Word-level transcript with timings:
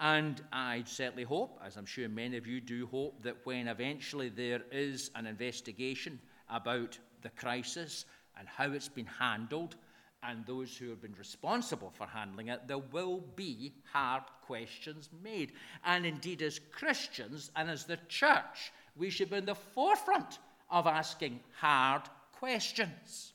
And 0.00 0.40
I 0.50 0.82
certainly 0.86 1.24
hope, 1.24 1.60
as 1.64 1.76
I'm 1.76 1.84
sure 1.84 2.08
many 2.08 2.38
of 2.38 2.46
you 2.46 2.60
do 2.60 2.86
hope, 2.86 3.22
that 3.22 3.36
when 3.44 3.68
eventually 3.68 4.30
there 4.30 4.62
is 4.72 5.10
an 5.14 5.26
investigation 5.26 6.18
about 6.48 6.98
the 7.20 7.28
crisis 7.28 8.06
and 8.38 8.48
how 8.48 8.72
it's 8.72 8.88
been 8.88 9.06
handled, 9.06 9.76
and 10.22 10.44
those 10.44 10.76
who 10.76 10.90
have 10.90 11.00
been 11.00 11.14
responsible 11.18 11.90
for 11.90 12.06
handling 12.06 12.48
it, 12.48 12.66
there 12.66 12.78
will 12.78 13.22
be 13.36 13.72
hard 13.92 14.22
questions 14.46 15.08
made. 15.22 15.52
And 15.84 16.04
indeed, 16.04 16.42
as 16.42 16.60
Christians 16.72 17.50
and 17.56 17.70
as 17.70 17.84
the 17.84 17.98
church, 18.08 18.72
we 18.96 19.10
should 19.10 19.30
be 19.30 19.36
in 19.36 19.46
the 19.46 19.54
forefront 19.54 20.38
of 20.70 20.86
asking 20.86 21.40
hard 21.58 22.02
questions. 22.32 23.32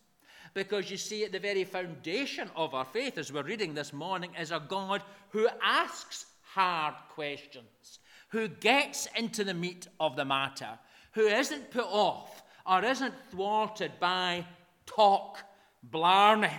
Because 0.53 0.89
you 0.89 0.97
see, 0.97 1.25
at 1.25 1.31
the 1.31 1.39
very 1.39 1.63
foundation 1.63 2.49
of 2.55 2.73
our 2.73 2.85
faith, 2.85 3.17
as 3.17 3.33
we're 3.33 3.43
reading 3.43 3.73
this 3.73 3.91
morning, 3.91 4.31
is 4.39 4.51
a 4.51 4.63
God 4.67 5.03
who 5.29 5.47
asks 5.63 6.25
hard 6.55 6.95
questions, 7.09 7.99
who 8.29 8.47
gets 8.47 9.09
into 9.17 9.43
the 9.43 9.53
meat 9.53 9.87
of 9.99 10.15
the 10.15 10.23
matter, 10.23 10.79
who 11.11 11.27
isn't 11.27 11.69
put 11.69 11.85
off 11.85 12.43
or 12.65 12.83
isn't 12.83 13.13
thwarted 13.29 13.91
by 13.99 14.45
talk, 14.85 15.39
blarney, 15.83 16.49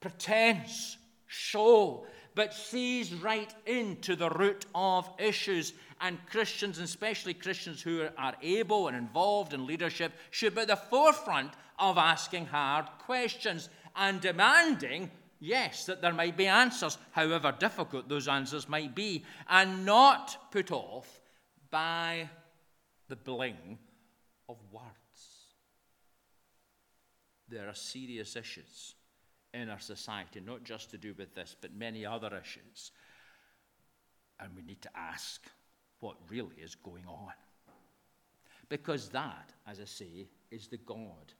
pretense, 0.00 0.96
show, 1.28 2.04
but 2.34 2.52
sees 2.52 3.14
right 3.14 3.54
into 3.64 4.16
the 4.16 4.28
root 4.30 4.66
of 4.74 5.08
issues. 5.18 5.72
And 6.00 6.18
Christians, 6.26 6.78
and 6.78 6.84
especially 6.84 7.32
Christians 7.32 7.80
who 7.80 8.08
are 8.18 8.34
able 8.42 8.88
and 8.88 8.96
involved 8.96 9.54
in 9.54 9.66
leadership, 9.66 10.12
should 10.32 10.56
be 10.56 10.62
at 10.62 10.68
the 10.68 10.76
forefront 10.76 11.52
of 11.78 11.96
asking 11.96 12.46
hard 12.46 12.86
questions 12.98 13.68
and 13.94 14.20
demanding 14.20 15.12
Yes, 15.38 15.84
that 15.86 16.00
there 16.00 16.14
might 16.14 16.36
be 16.36 16.46
answers, 16.46 16.98
however 17.12 17.54
difficult 17.58 18.08
those 18.08 18.28
answers 18.28 18.68
might 18.68 18.94
be, 18.94 19.24
and 19.48 19.84
not 19.84 20.50
put 20.50 20.72
off 20.72 21.20
by 21.70 22.30
the 23.08 23.16
bling 23.16 23.78
of 24.48 24.56
words. 24.72 24.86
There 27.48 27.68
are 27.68 27.74
serious 27.74 28.34
issues 28.34 28.94
in 29.52 29.68
our 29.68 29.78
society, 29.78 30.40
not 30.40 30.64
just 30.64 30.90
to 30.90 30.98
do 30.98 31.14
with 31.16 31.34
this, 31.34 31.54
but 31.60 31.74
many 31.74 32.04
other 32.04 32.34
issues. 32.34 32.92
And 34.40 34.50
we 34.56 34.62
need 34.62 34.82
to 34.82 34.90
ask 34.96 35.46
what 36.00 36.16
really 36.28 36.56
is 36.62 36.74
going 36.74 37.06
on. 37.06 37.32
Because 38.68 39.10
that, 39.10 39.52
as 39.66 39.80
I 39.80 39.84
say, 39.84 40.28
is 40.50 40.66
the 40.66 40.78
God 40.78 41.32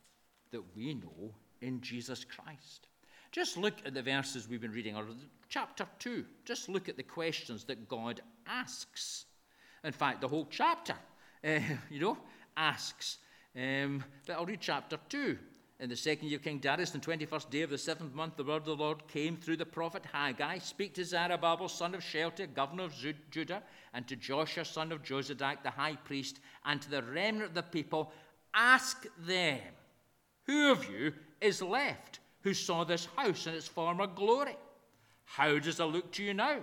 that 0.52 0.62
we 0.76 0.94
know 0.94 1.34
in 1.60 1.80
Jesus 1.80 2.24
Christ. 2.24 2.88
Just 3.36 3.58
look 3.58 3.74
at 3.84 3.92
the 3.92 4.00
verses 4.00 4.48
we've 4.48 4.62
been 4.62 4.72
reading, 4.72 4.96
or 4.96 5.04
chapter 5.50 5.86
2. 5.98 6.24
Just 6.46 6.70
look 6.70 6.88
at 6.88 6.96
the 6.96 7.02
questions 7.02 7.64
that 7.64 7.86
God 7.86 8.22
asks. 8.46 9.26
In 9.84 9.92
fact, 9.92 10.22
the 10.22 10.28
whole 10.28 10.48
chapter, 10.50 10.94
uh, 11.44 11.58
you 11.90 12.00
know, 12.00 12.16
asks. 12.56 13.18
Um, 13.54 14.02
but 14.26 14.36
I'll 14.36 14.46
read 14.46 14.62
chapter 14.62 14.98
2. 15.10 15.36
In 15.80 15.90
the 15.90 15.96
second 15.96 16.28
year 16.28 16.38
of 16.38 16.44
King 16.44 16.60
Darius, 16.60 16.94
on 16.94 17.00
the 17.02 17.26
21st 17.26 17.50
day 17.50 17.60
of 17.60 17.68
the 17.68 17.76
seventh 17.76 18.14
month, 18.14 18.38
the 18.38 18.42
word 18.44 18.56
of 18.56 18.64
the 18.64 18.74
Lord 18.74 19.06
came 19.06 19.36
through 19.36 19.58
the 19.58 19.66
prophet 19.66 20.06
Haggai. 20.10 20.56
Speak 20.56 20.94
to 20.94 21.04
Zerubbabel, 21.04 21.68
son 21.68 21.94
of 21.94 22.02
Shealtiel, 22.02 22.46
governor 22.54 22.84
of 22.84 22.94
Judah, 23.30 23.62
and 23.92 24.08
to 24.08 24.16
Joshua, 24.16 24.64
son 24.64 24.92
of 24.92 25.02
Jozadak, 25.02 25.62
the 25.62 25.68
high 25.68 25.96
priest, 25.96 26.40
and 26.64 26.80
to 26.80 26.88
the 26.88 27.02
remnant 27.02 27.50
of 27.50 27.54
the 27.54 27.62
people. 27.62 28.12
Ask 28.54 29.06
them, 29.26 29.60
who 30.46 30.72
of 30.72 30.88
you 30.88 31.12
is 31.42 31.60
left 31.60 32.20
who 32.46 32.54
saw 32.54 32.84
this 32.84 33.08
house 33.16 33.48
in 33.48 33.54
its 33.54 33.66
former 33.66 34.06
glory. 34.06 34.54
How 35.24 35.58
does 35.58 35.80
it 35.80 35.84
look 35.84 36.12
to 36.12 36.22
you 36.22 36.32
now? 36.32 36.58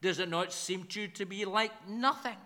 Does 0.00 0.20
it 0.20 0.30
not 0.30 0.54
seem 0.54 0.84
to 0.84 1.02
you 1.02 1.08
to 1.08 1.26
be 1.26 1.44
like 1.44 1.86
nothing? 1.86 2.38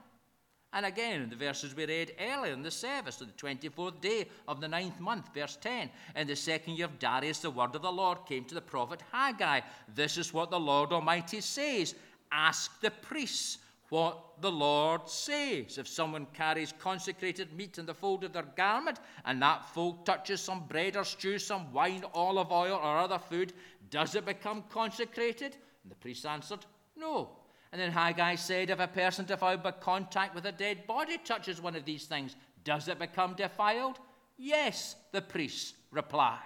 And 0.73 0.85
again, 0.85 1.23
in 1.23 1.31
the 1.31 1.37
verses 1.37 1.77
we 1.77 1.87
read 1.87 2.11
earlier 2.19 2.53
in 2.53 2.65
the 2.65 2.73
service, 2.73 3.21
of 3.21 3.29
the 3.29 3.35
24th 3.35 4.01
day 4.01 4.27
of 4.49 4.61
the 4.61 4.67
ninth 4.67 4.99
month, 4.99 5.33
verse 5.33 5.57
10, 5.61 5.91
in 6.17 6.27
the 6.27 6.35
second 6.35 6.77
year 6.77 6.87
of 6.87 6.99
Darius, 6.99 7.39
the 7.39 7.53
word 7.53 7.77
of 7.77 7.83
the 7.83 7.93
Lord 7.93 8.19
came 8.27 8.45
to 8.47 8.55
the 8.57 8.61
prophet 8.61 9.01
Haggai. 9.13 9.61
This 9.95 10.19
is 10.19 10.35
what 10.35 10.51
the 10.51 10.59
Lord 10.59 10.93
Almighty 10.93 11.41
says 11.41 11.95
Ask 12.33 12.81
the 12.81 12.91
priests 12.91 13.59
what 13.93 14.41
the 14.41 14.51
Lord 14.51 15.07
says. 15.07 15.77
If 15.77 15.87
someone 15.87 16.27
carries 16.33 16.73
consecrated 16.79 17.53
meat 17.53 17.77
in 17.77 17.85
the 17.85 17.93
fold 17.93 18.25
of 18.25 18.33
their 18.33 18.49
garment, 18.57 18.99
and 19.27 19.43
that 19.43 19.67
fold 19.67 20.07
touches 20.07 20.41
some 20.41 20.65
bread 20.67 20.97
or 20.97 21.05
stew, 21.05 21.39
some 21.39 21.71
wine, 21.75 22.03
olive 22.15 22.51
oil, 22.51 22.81
or 22.83 22.97
other 22.97 23.19
food, 23.19 23.53
does 23.91 24.15
it 24.15 24.25
become 24.25 24.65
consecrated? 24.71 25.59
And 25.83 25.93
the 25.93 25.97
priest 25.97 26.25
answered, 26.25 26.65
No. 26.97 27.37
And 27.71 27.79
then 27.79 27.93
Haggai 27.93 28.37
said, 28.37 28.71
If 28.71 28.81
a 28.81 28.89
person 28.89 29.27
defiled 29.27 29.63
by 29.63 29.73
contact 29.73 30.35
with 30.35 30.47
a 30.47 30.53
dead 30.53 30.87
body 30.87 31.19
touches 31.19 31.61
one 31.61 31.77
of 31.77 31.85
these 31.85 32.07
things, 32.07 32.35
does 32.65 32.89
it 32.89 32.99
become 32.99 33.35
defiled? 33.35 33.99
Yes, 34.39 34.97
the 35.13 35.21
priest 35.21 35.75
replied. 35.91 36.39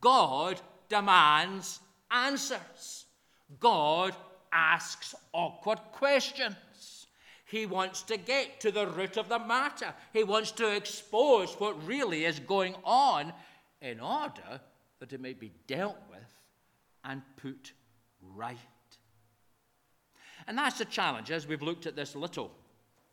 God 0.00 0.60
demands 0.88 1.78
answers. 2.10 3.06
God 3.60 4.16
asks 4.54 5.14
awkward 5.32 5.78
questions. 5.92 6.56
He 7.54 7.66
wants 7.66 8.02
to 8.02 8.16
get 8.16 8.58
to 8.62 8.72
the 8.72 8.84
root 8.84 9.16
of 9.16 9.28
the 9.28 9.38
matter. 9.38 9.94
He 10.12 10.24
wants 10.24 10.50
to 10.50 10.74
expose 10.74 11.54
what 11.60 11.86
really 11.86 12.24
is 12.24 12.40
going 12.40 12.74
on 12.82 13.32
in 13.80 14.00
order 14.00 14.60
that 14.98 15.12
it 15.12 15.20
may 15.20 15.34
be 15.34 15.52
dealt 15.68 16.00
with 16.10 16.34
and 17.04 17.22
put 17.36 17.72
right. 18.20 18.58
And 20.48 20.58
that's 20.58 20.78
the 20.78 20.84
challenge 20.84 21.30
as 21.30 21.46
we've 21.46 21.62
looked 21.62 21.86
at 21.86 21.94
this 21.94 22.16
little 22.16 22.50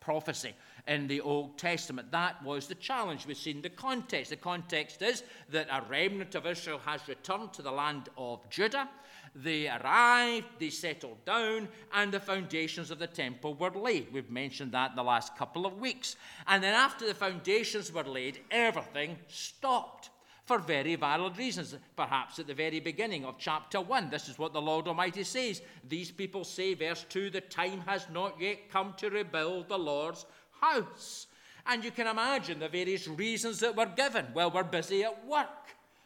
prophecy 0.00 0.54
in 0.86 1.06
the 1.06 1.20
Old 1.20 1.58
Testament. 1.58 2.10
That 2.10 2.42
was 2.42 2.66
the 2.66 2.74
challenge. 2.74 3.26
We've 3.26 3.36
seen 3.36 3.62
the 3.62 3.70
context. 3.70 4.30
The 4.30 4.36
context 4.36 5.02
is 5.02 5.22
that 5.50 5.68
a 5.70 5.82
remnant 5.88 6.34
of 6.34 6.46
Israel 6.46 6.80
has 6.84 7.06
returned 7.08 7.52
to 7.54 7.62
the 7.62 7.70
land 7.70 8.08
of 8.16 8.48
Judah. 8.50 8.88
They 9.34 9.68
arrived, 9.68 10.46
they 10.58 10.70
settled 10.70 11.24
down, 11.24 11.68
and 11.94 12.12
the 12.12 12.20
foundations 12.20 12.90
of 12.90 12.98
the 12.98 13.06
temple 13.06 13.54
were 13.54 13.70
laid. 13.70 14.12
We've 14.12 14.30
mentioned 14.30 14.72
that 14.72 14.90
in 14.90 14.96
the 14.96 15.02
last 15.02 15.36
couple 15.36 15.64
of 15.64 15.80
weeks. 15.80 16.16
And 16.46 16.62
then, 16.62 16.74
after 16.74 17.06
the 17.06 17.14
foundations 17.14 17.92
were 17.92 18.02
laid, 18.02 18.40
everything 18.50 19.16
stopped 19.28 20.10
for 20.44 20.58
very 20.58 20.96
valid 20.96 21.38
reasons. 21.38 21.74
Perhaps 21.96 22.38
at 22.40 22.46
the 22.46 22.54
very 22.54 22.80
beginning 22.80 23.24
of 23.24 23.38
chapter 23.38 23.80
1, 23.80 24.10
this 24.10 24.28
is 24.28 24.38
what 24.38 24.52
the 24.52 24.60
Lord 24.60 24.86
Almighty 24.88 25.24
says. 25.24 25.62
These 25.88 26.10
people 26.10 26.44
say, 26.44 26.74
verse 26.74 27.06
2, 27.08 27.30
the 27.30 27.40
time 27.40 27.80
has 27.86 28.06
not 28.12 28.38
yet 28.40 28.68
come 28.70 28.92
to 28.98 29.08
rebuild 29.08 29.68
the 29.68 29.78
Lord's 29.78 30.26
house. 30.62 31.26
And 31.66 31.84
you 31.84 31.90
can 31.90 32.06
imagine 32.06 32.58
the 32.58 32.68
various 32.68 33.06
reasons 33.06 33.60
that 33.60 33.76
were 33.76 33.86
given. 33.86 34.26
Well, 34.34 34.50
we're 34.50 34.64
busy 34.64 35.04
at 35.04 35.26
work. 35.26 35.48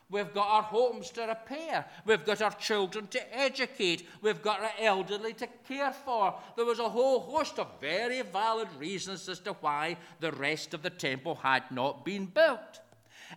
We've 0.09 0.33
got 0.33 0.49
our 0.49 0.63
homes 0.63 1.11
to 1.13 1.23
repair. 1.23 1.85
We've 2.05 2.25
got 2.25 2.41
our 2.41 2.53
children 2.53 3.09
to 3.09 3.37
educate. 3.37 4.07
We've 4.23 4.41
got 4.41 4.61
our 4.61 4.71
elderly 4.79 5.33
to 5.35 5.49
care 5.67 5.93
for. 5.93 6.35
There 6.55 6.65
was 6.65 6.79
a 6.79 6.89
whole 6.89 7.19
host 7.21 7.59
of 7.59 7.69
very 7.81 8.23
valid 8.23 8.69
reasons 8.79 9.29
as 9.29 9.41
to 9.41 9.55
why 9.55 9.97
the 10.21 10.31
rest 10.33 10.75
of 10.75 10.83
the 10.83 10.91
temple 10.91 11.35
had 11.35 11.65
not 11.73 12.05
been 12.05 12.27
built. 12.27 12.81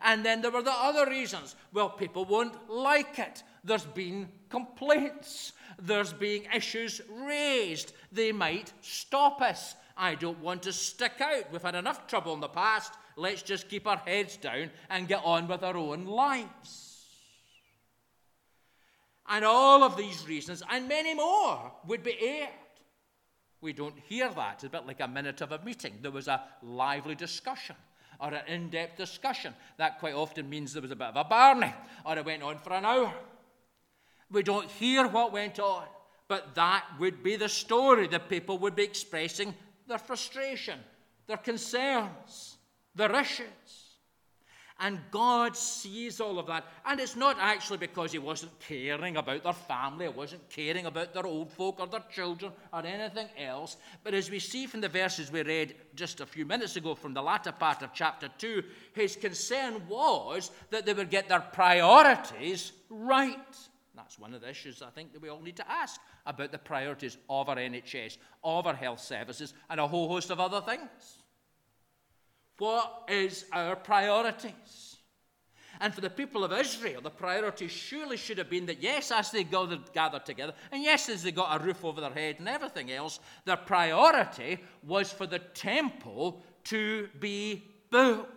And 0.01 0.23
then 0.23 0.41
there 0.41 0.51
were 0.51 0.61
the 0.61 0.71
other 0.71 1.09
reasons. 1.09 1.55
Well, 1.73 1.89
people 1.89 2.25
won't 2.25 2.69
like 2.69 3.17
it. 3.17 3.41
There's 3.63 3.85
been 3.85 4.29
complaints. 4.49 5.53
There's 5.79 6.13
been 6.13 6.43
issues 6.55 7.01
raised. 7.11 7.93
They 8.11 8.31
might 8.31 8.71
stop 8.81 9.41
us. 9.41 9.75
I 9.99 10.15
don't 10.15 10.39
want 10.39 10.63
to 10.63 10.71
stick 10.71 11.19
out. 11.19 11.51
We've 11.51 11.61
had 11.61 11.75
enough 11.75 12.07
trouble 12.07 12.33
in 12.33 12.39
the 12.39 12.47
past. 12.47 12.93
Let's 13.17 13.41
just 13.41 13.67
keep 13.67 13.85
our 13.85 13.97
heads 13.97 14.37
down 14.37 14.71
and 14.89 15.09
get 15.09 15.21
on 15.25 15.49
with 15.49 15.61
our 15.61 15.75
own 15.75 16.05
lives. 16.05 17.05
And 19.27 19.43
all 19.43 19.83
of 19.83 19.97
these 19.97 20.25
reasons, 20.25 20.63
and 20.69 20.87
many 20.87 21.13
more, 21.13 21.73
would 21.85 22.01
be 22.01 22.15
aired. 22.19 22.49
We 23.61 23.73
don't 23.73 23.99
hear 24.07 24.29
that. 24.29 24.53
It's 24.55 24.63
a 24.63 24.69
bit 24.69 24.87
like 24.87 25.01
a 25.01 25.07
minute 25.07 25.41
of 25.41 25.51
a 25.51 25.63
meeting. 25.63 25.99
There 26.01 26.11
was 26.11 26.29
a 26.29 26.43
lively 26.63 27.15
discussion 27.15 27.75
or 28.21 28.33
an 28.33 28.47
in 28.47 28.69
depth 28.69 28.97
discussion. 28.97 29.53
That 29.77 29.99
quite 29.99 30.13
often 30.13 30.49
means 30.49 30.71
there 30.71 30.81
was 30.81 30.91
a 30.91 30.95
bit 30.95 31.07
of 31.07 31.17
a 31.17 31.25
barney 31.25 31.73
or 32.05 32.17
it 32.17 32.25
went 32.25 32.41
on 32.41 32.57
for 32.57 32.71
an 32.71 32.85
hour. 32.85 33.13
We 34.31 34.43
don't 34.43 34.69
hear 34.69 35.07
what 35.07 35.33
went 35.33 35.59
on, 35.59 35.85
but 36.29 36.55
that 36.55 36.85
would 36.99 37.21
be 37.21 37.35
the 37.35 37.49
story. 37.49 38.07
The 38.07 38.19
people 38.19 38.57
would 38.59 38.75
be 38.75 38.83
expressing 38.83 39.53
their 39.89 39.97
frustration, 39.97 40.79
their 41.27 41.37
concerns 41.37 42.55
their 42.95 43.15
issues. 43.15 43.47
And 44.81 44.99
God 45.11 45.57
sees 45.57 46.21
all 46.21 46.39
of 46.39 46.47
that. 46.47 46.63
And 46.85 47.01
it's 47.01 47.17
not 47.17 47.35
actually 47.37 47.79
because 47.79 48.13
He 48.13 48.17
wasn't 48.17 48.57
caring 48.61 49.17
about 49.17 49.43
their 49.43 49.51
family, 49.51 50.05
He 50.05 50.11
wasn't 50.11 50.49
caring 50.49 50.85
about 50.85 51.13
their 51.13 51.25
old 51.25 51.51
folk 51.51 51.81
or 51.81 51.87
their 51.87 52.03
children 52.09 52.53
or 52.71 52.85
anything 52.85 53.27
else. 53.37 53.75
But 54.05 54.13
as 54.13 54.31
we 54.31 54.39
see 54.39 54.67
from 54.67 54.79
the 54.79 54.87
verses 54.87 55.31
we 55.31 55.43
read 55.43 55.75
just 55.95 56.21
a 56.21 56.25
few 56.25 56.45
minutes 56.45 56.77
ago 56.77 56.95
from 56.95 57.13
the 57.13 57.21
latter 57.21 57.51
part 57.51 57.81
of 57.81 57.93
chapter 57.93 58.29
2, 58.37 58.63
His 58.93 59.17
concern 59.17 59.81
was 59.89 60.49
that 60.69 60.85
they 60.85 60.93
would 60.93 61.09
get 61.09 61.27
their 61.27 61.41
priorities 61.41 62.71
right. 62.89 63.57
That's 64.09 64.17
one 64.17 64.33
of 64.33 64.41
the 64.41 64.49
issues 64.49 64.81
I 64.81 64.89
think 64.89 65.13
that 65.13 65.21
we 65.21 65.29
all 65.29 65.39
need 65.39 65.57
to 65.57 65.71
ask 65.71 66.01
about 66.25 66.51
the 66.51 66.57
priorities 66.57 67.17
of 67.29 67.47
our 67.47 67.57
NHS, 67.57 68.17
of 68.43 68.65
our 68.65 68.73
health 68.73 69.01
services, 69.01 69.53
and 69.69 69.79
a 69.79 69.85
whole 69.85 70.07
host 70.09 70.31
of 70.31 70.39
other 70.39 70.61
things. 70.61 71.19
What 72.57 73.03
is 73.07 73.45
our 73.53 73.75
priorities? 73.75 74.97
And 75.79 75.93
for 75.93 76.01
the 76.01 76.09
people 76.09 76.43
of 76.43 76.51
Israel, 76.51 77.01
the 77.01 77.11
priority 77.11 77.67
surely 77.67 78.17
should 78.17 78.39
have 78.39 78.49
been 78.49 78.65
that, 78.65 78.81
yes, 78.81 79.11
as 79.11 79.29
they 79.29 79.43
gathered 79.43 80.25
together, 80.25 80.55
and 80.71 80.81
yes, 80.81 81.07
as 81.07 81.21
they 81.21 81.31
got 81.31 81.61
a 81.61 81.63
roof 81.63 81.85
over 81.85 82.01
their 82.01 82.09
head 82.09 82.37
and 82.39 82.49
everything 82.49 82.91
else, 82.91 83.19
their 83.45 83.57
priority 83.57 84.57
was 84.87 85.13
for 85.13 85.27
the 85.27 85.37
temple 85.37 86.41
to 86.63 87.09
be 87.19 87.63
built. 87.91 88.27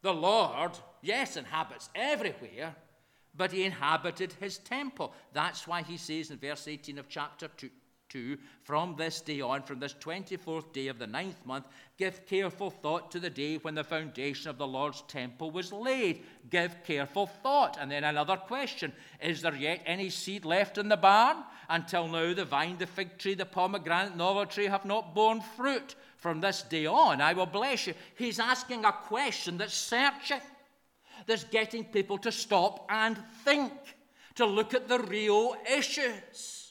The 0.00 0.14
Lord, 0.14 0.70
yes, 1.02 1.36
inhabits 1.36 1.90
everywhere, 1.94 2.74
but 3.38 3.52
he 3.52 3.64
inhabited 3.64 4.34
his 4.40 4.58
temple. 4.58 5.14
That's 5.32 5.66
why 5.66 5.82
he 5.82 5.96
says 5.96 6.30
in 6.30 6.38
verse 6.38 6.68
18 6.68 6.98
of 6.98 7.08
chapter 7.08 7.48
2, 7.56 7.70
2 8.08 8.38
From 8.62 8.96
this 8.96 9.20
day 9.20 9.40
on, 9.40 9.62
from 9.62 9.80
this 9.80 9.94
24th 9.94 10.72
day 10.72 10.88
of 10.88 10.98
the 10.98 11.06
ninth 11.06 11.44
month, 11.44 11.66
give 11.96 12.26
careful 12.26 12.70
thought 12.70 13.10
to 13.12 13.20
the 13.20 13.30
day 13.30 13.56
when 13.56 13.74
the 13.74 13.84
foundation 13.84 14.50
of 14.50 14.58
the 14.58 14.66
Lord's 14.66 15.02
temple 15.02 15.50
was 15.50 15.72
laid. 15.72 16.22
Give 16.50 16.74
careful 16.84 17.26
thought. 17.26 17.76
And 17.80 17.90
then 17.90 18.04
another 18.04 18.36
question 18.36 18.92
Is 19.22 19.42
there 19.42 19.54
yet 19.54 19.82
any 19.86 20.10
seed 20.10 20.44
left 20.44 20.78
in 20.78 20.88
the 20.88 20.96
barn? 20.96 21.38
Until 21.68 22.08
now, 22.08 22.32
the 22.32 22.44
vine, 22.44 22.78
the 22.78 22.86
fig 22.86 23.18
tree, 23.18 23.34
the 23.34 23.44
pomegranate, 23.44 24.12
and 24.12 24.22
olive 24.22 24.48
tree 24.48 24.66
have 24.66 24.84
not 24.84 25.14
borne 25.14 25.40
fruit. 25.40 25.94
From 26.16 26.40
this 26.40 26.62
day 26.62 26.86
on, 26.86 27.20
I 27.20 27.32
will 27.32 27.46
bless 27.46 27.86
you. 27.86 27.94
He's 28.16 28.40
asking 28.40 28.84
a 28.84 28.92
question 28.92 29.58
that's 29.58 29.74
searching, 29.74 30.40
that's 31.28 31.44
getting 31.44 31.84
people 31.84 32.18
to 32.18 32.32
stop 32.32 32.84
and 32.90 33.16
think, 33.44 33.72
to 34.34 34.44
look 34.44 34.74
at 34.74 34.88
the 34.88 34.98
real 34.98 35.54
issues 35.72 36.68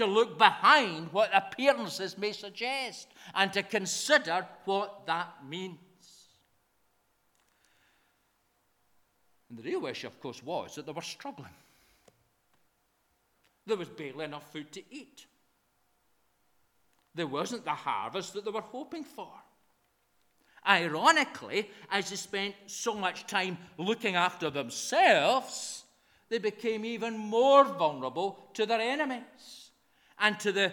to 0.00 0.06
look 0.06 0.38
behind 0.38 1.12
what 1.12 1.28
appearances 1.34 2.16
may 2.16 2.32
suggest 2.32 3.08
and 3.34 3.52
to 3.52 3.62
consider 3.62 4.46
what 4.64 5.04
that 5.06 5.28
means. 5.46 5.76
And 9.50 9.58
the 9.58 9.62
real 9.62 9.84
issue, 9.84 10.06
of 10.06 10.18
course, 10.18 10.42
was 10.42 10.76
that 10.76 10.86
they 10.86 10.92
were 10.92 11.02
struggling. 11.02 11.52
There 13.66 13.76
was 13.76 13.90
barely 13.90 14.24
enough 14.24 14.50
food 14.50 14.72
to 14.72 14.82
eat. 14.90 15.26
There 17.14 17.26
wasn't 17.26 17.66
the 17.66 17.70
harvest 17.70 18.32
that 18.32 18.46
they 18.46 18.50
were 18.50 18.62
hoping 18.62 19.04
for. 19.04 19.34
Ironically, 20.68 21.70
as 21.90 22.10
they 22.10 22.16
spent 22.16 22.54
so 22.66 22.94
much 22.94 23.26
time 23.26 23.56
looking 23.78 24.14
after 24.14 24.50
themselves, 24.50 25.84
they 26.28 26.38
became 26.38 26.84
even 26.84 27.16
more 27.16 27.64
vulnerable 27.64 28.38
to 28.54 28.66
their 28.66 28.80
enemies 28.80 29.70
and 30.18 30.38
to 30.40 30.52
the, 30.52 30.72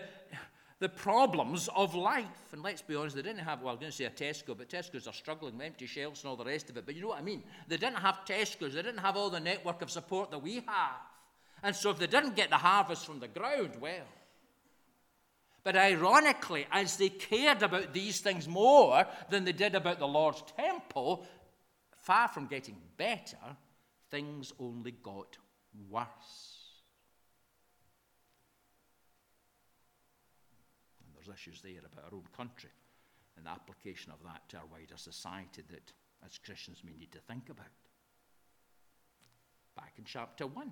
the 0.79 0.89
problems 0.89 1.69
of 1.75 1.95
life. 1.95 2.25
And 2.51 2.61
let's 2.61 2.81
be 2.81 2.95
honest, 2.95 3.15
they 3.15 3.21
didn't 3.21 3.43
have, 3.43 3.61
well, 3.61 3.69
I 3.69 3.71
was 3.71 3.79
going 3.79 3.91
to 3.91 3.97
say 3.97 4.05
a 4.05 4.09
Tesco, 4.09 4.57
but 4.57 4.69
Tesco's 4.69 5.07
are 5.07 5.13
struggling 5.13 5.57
with 5.57 5.65
empty 5.65 5.85
shelves 5.85 6.23
and 6.23 6.29
all 6.29 6.35
the 6.35 6.45
rest 6.45 6.69
of 6.69 6.77
it. 6.77 6.85
But 6.85 6.95
you 6.95 7.01
know 7.01 7.07
what 7.09 7.19
I 7.19 7.23
mean? 7.23 7.43
They 7.67 7.77
didn't 7.77 7.97
have 7.97 8.19
Tesco's, 8.27 8.73
they 8.73 8.81
didn't 8.81 8.99
have 8.99 9.15
all 9.15 9.29
the 9.29 9.39
network 9.39 9.81
of 9.81 9.89
support 9.89 10.31
that 10.31 10.39
we 10.39 10.55
have. 10.55 11.01
And 11.63 11.75
so 11.75 11.89
if 11.89 11.97
they 11.97 12.07
didn't 12.07 12.35
get 12.35 12.49
the 12.49 12.57
harvest 12.57 13.05
from 13.05 13.19
the 13.19 13.27
ground, 13.27 13.71
well. 13.79 14.05
But 15.67 15.75
ironically, 15.75 16.65
as 16.71 16.95
they 16.95 17.09
cared 17.09 17.61
about 17.61 17.91
these 17.91 18.21
things 18.21 18.47
more 18.47 19.05
than 19.29 19.43
they 19.43 19.51
did 19.51 19.75
about 19.75 19.99
the 19.99 20.07
Lord's 20.07 20.41
temple, 20.55 21.27
far 22.03 22.29
from 22.29 22.47
getting 22.47 22.77
better, 22.95 23.35
things 24.09 24.53
only 24.61 24.91
got 24.91 25.37
worse. 25.89 26.69
And 31.03 31.13
there's 31.13 31.37
issues 31.37 31.61
there 31.61 31.79
about 31.79 32.05
our 32.05 32.17
own 32.17 32.27
country 32.33 32.69
and 33.35 33.45
the 33.45 33.49
application 33.49 34.13
of 34.13 34.23
that 34.23 34.47
to 34.47 34.57
our 34.59 34.67
wider 34.71 34.95
society 34.95 35.63
that 35.69 35.91
as 36.25 36.37
Christians 36.37 36.81
we 36.81 36.93
need 36.97 37.11
to 37.11 37.19
think 37.19 37.49
about. 37.49 37.67
Back 39.75 39.95
in 39.97 40.05
chapter 40.05 40.47
1, 40.47 40.71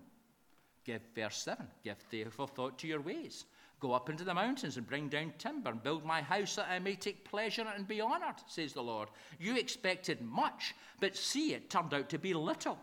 give 0.86 1.02
verse 1.14 1.44
7 1.44 1.68
give 1.84 1.98
therefore 2.10 2.48
thought 2.48 2.80
to 2.80 2.88
your 2.88 3.02
ways. 3.02 3.44
Go 3.80 3.92
up 3.92 4.10
into 4.10 4.24
the 4.24 4.34
mountains 4.34 4.78
and 4.78 4.88
bring 4.88 5.10
down 5.10 5.34
timber 5.38 5.70
and 5.70 5.84
build 5.84 6.06
my 6.06 6.22
house 6.22 6.56
that 6.56 6.70
I 6.70 6.80
may 6.80 6.96
take 6.96 7.26
pleasure 7.26 7.66
and 7.76 7.88
be 7.88 8.02
honored, 8.02 8.36
says 8.48 8.74
the 8.74 8.82
Lord. 8.82 9.10
You 9.40 9.58
expected 9.58 10.22
much, 10.22 10.74
but 11.00 11.16
see, 11.16 11.54
it 11.54 11.70
turned 11.70 11.94
out 11.94 12.10
to 12.10 12.18
be 12.18 12.34
little. 12.34 12.80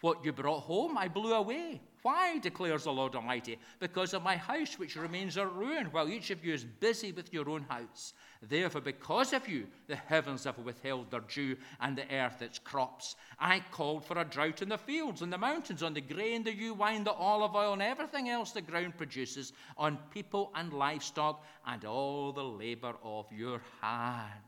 What 0.00 0.24
you 0.24 0.32
brought 0.32 0.62
home, 0.62 0.98
I 0.98 1.08
blew 1.08 1.32
away. 1.32 1.80
Why, 2.02 2.38
declares 2.38 2.82
the 2.82 2.92
Lord 2.92 3.14
Almighty? 3.14 3.58
Because 3.78 4.12
of 4.12 4.24
my 4.24 4.36
house, 4.36 4.76
which 4.76 4.96
remains 4.96 5.36
a 5.36 5.46
ruin, 5.46 5.86
while 5.86 6.08
each 6.08 6.30
of 6.30 6.44
you 6.44 6.52
is 6.52 6.64
busy 6.64 7.12
with 7.12 7.32
your 7.32 7.48
own 7.48 7.62
house. 7.62 8.12
Therefore, 8.42 8.80
because 8.80 9.32
of 9.32 9.48
you, 9.48 9.68
the 9.86 9.94
heavens 9.94 10.42
have 10.42 10.58
withheld 10.58 11.12
their 11.12 11.20
dew, 11.20 11.56
and 11.80 11.96
the 11.96 12.12
earth 12.12 12.42
its 12.42 12.58
crops. 12.58 13.14
I 13.38 13.62
called 13.70 14.04
for 14.04 14.18
a 14.18 14.24
drought 14.24 14.62
in 14.62 14.68
the 14.68 14.78
fields, 14.78 15.22
and 15.22 15.32
the 15.32 15.38
mountains, 15.38 15.84
on 15.84 15.94
the 15.94 16.00
grain, 16.00 16.42
the 16.42 16.52
ewe 16.52 16.74
wine, 16.74 17.04
the 17.04 17.12
olive 17.12 17.54
oil, 17.54 17.74
and 17.74 17.82
everything 17.82 18.28
else 18.28 18.50
the 18.50 18.62
ground 18.62 18.96
produces, 18.96 19.52
on 19.76 19.96
people 20.10 20.50
and 20.56 20.72
livestock, 20.72 21.44
and 21.68 21.84
all 21.84 22.32
the 22.32 22.42
labor 22.42 22.94
of 23.04 23.26
your 23.30 23.62
hands. 23.80 24.42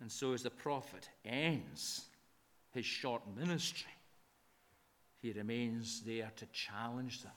And 0.00 0.10
so, 0.10 0.32
as 0.32 0.42
the 0.42 0.50
prophet 0.50 1.08
ends 1.24 2.06
his 2.72 2.84
short 2.84 3.22
ministry, 3.36 3.95
he 5.26 5.32
remains 5.32 6.02
there 6.02 6.30
to 6.36 6.46
challenge 6.46 7.22
them. 7.22 7.32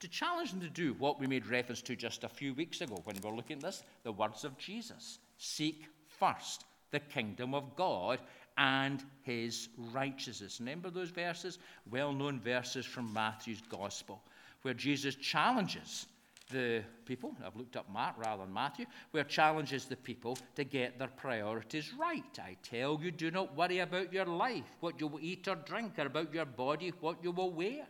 To 0.00 0.08
challenge 0.08 0.50
them 0.50 0.60
to 0.60 0.68
do 0.68 0.94
what 0.94 1.20
we 1.20 1.26
made 1.26 1.46
reference 1.46 1.82
to 1.82 1.94
just 1.94 2.24
a 2.24 2.28
few 2.28 2.52
weeks 2.54 2.80
ago 2.80 3.00
when 3.04 3.16
we 3.16 3.28
were 3.28 3.36
looking 3.36 3.58
at 3.58 3.62
this 3.62 3.82
the 4.02 4.12
words 4.12 4.44
of 4.44 4.58
Jesus 4.58 5.18
Seek 5.38 5.86
first 6.08 6.64
the 6.90 7.00
kingdom 7.00 7.54
of 7.54 7.76
God 7.76 8.18
and 8.58 9.04
his 9.22 9.68
righteousness. 9.92 10.58
Remember 10.58 10.90
those 10.90 11.10
verses? 11.10 11.58
Well 11.90 12.12
known 12.12 12.40
verses 12.40 12.84
from 12.84 13.12
Matthew's 13.12 13.62
gospel, 13.68 14.22
where 14.62 14.74
Jesus 14.74 15.14
challenges 15.14 16.06
the 16.50 16.82
people, 17.04 17.34
I've 17.44 17.56
looked 17.56 17.76
up 17.76 17.90
Mark 17.90 18.14
rather 18.18 18.44
than 18.44 18.52
Matthew, 18.52 18.86
where 19.10 19.24
challenges 19.24 19.86
the 19.86 19.96
people 19.96 20.38
to 20.56 20.64
get 20.64 20.98
their 20.98 21.08
priorities 21.08 21.92
right. 21.98 22.38
I 22.38 22.56
tell 22.62 22.98
you, 23.02 23.10
do 23.10 23.30
not 23.30 23.56
worry 23.56 23.78
about 23.78 24.12
your 24.12 24.26
life, 24.26 24.76
what 24.80 25.00
you 25.00 25.06
will 25.06 25.20
eat 25.20 25.48
or 25.48 25.56
drink, 25.56 25.98
or 25.98 26.06
about 26.06 26.34
your 26.34 26.44
body, 26.44 26.92
what 27.00 27.22
you 27.22 27.30
will 27.30 27.50
wear. 27.50 27.86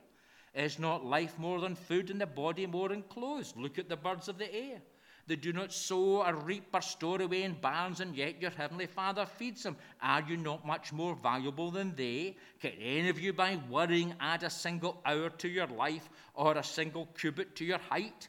Is 0.54 0.78
not 0.78 1.04
life 1.04 1.38
more 1.38 1.60
than 1.60 1.74
food, 1.74 2.10
and 2.10 2.20
the 2.20 2.26
body 2.26 2.66
more 2.66 2.88
than 2.88 3.02
clothes? 3.02 3.54
Look 3.56 3.78
at 3.78 3.88
the 3.88 3.96
birds 3.96 4.28
of 4.28 4.38
the 4.38 4.52
air. 4.52 4.80
They 5.26 5.36
do 5.36 5.52
not 5.52 5.72
sow 5.72 6.24
or 6.24 6.34
reap 6.34 6.74
or 6.74 6.80
store 6.80 7.22
away 7.22 7.44
in 7.44 7.52
barns, 7.52 8.00
and 8.00 8.16
yet 8.16 8.42
your 8.42 8.50
heavenly 8.50 8.86
Father 8.86 9.26
feeds 9.26 9.62
them. 9.62 9.76
Are 10.02 10.22
you 10.22 10.36
not 10.36 10.66
much 10.66 10.92
more 10.92 11.14
valuable 11.14 11.70
than 11.70 11.94
they? 11.94 12.36
Can 12.60 12.72
any 12.80 13.08
of 13.08 13.20
you, 13.20 13.32
by 13.32 13.60
worrying, 13.70 14.14
add 14.18 14.42
a 14.42 14.50
single 14.50 15.00
hour 15.04 15.30
to 15.30 15.48
your 15.48 15.68
life 15.68 16.10
or 16.34 16.56
a 16.56 16.64
single 16.64 17.06
cubit 17.16 17.54
to 17.56 17.64
your 17.64 17.78
height? 17.78 18.28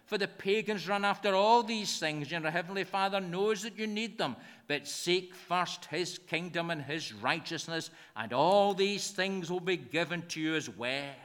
For 0.11 0.17
the 0.17 0.27
pagans 0.27 0.89
run 0.89 1.05
after 1.05 1.33
all 1.33 1.63
these 1.63 1.97
things, 1.97 2.33
and 2.33 2.45
heavenly 2.45 2.83
Father 2.83 3.21
knows 3.21 3.61
that 3.61 3.79
you 3.79 3.87
need 3.87 4.17
them. 4.17 4.35
But 4.67 4.85
seek 4.85 5.33
first 5.33 5.85
his 5.85 6.17
kingdom 6.17 6.69
and 6.69 6.81
his 6.81 7.13
righteousness, 7.13 7.91
and 8.17 8.33
all 8.33 8.73
these 8.73 9.11
things 9.11 9.49
will 9.49 9.61
be 9.61 9.77
given 9.77 10.23
to 10.23 10.41
you 10.41 10.55
as 10.55 10.67
well. 10.67 11.15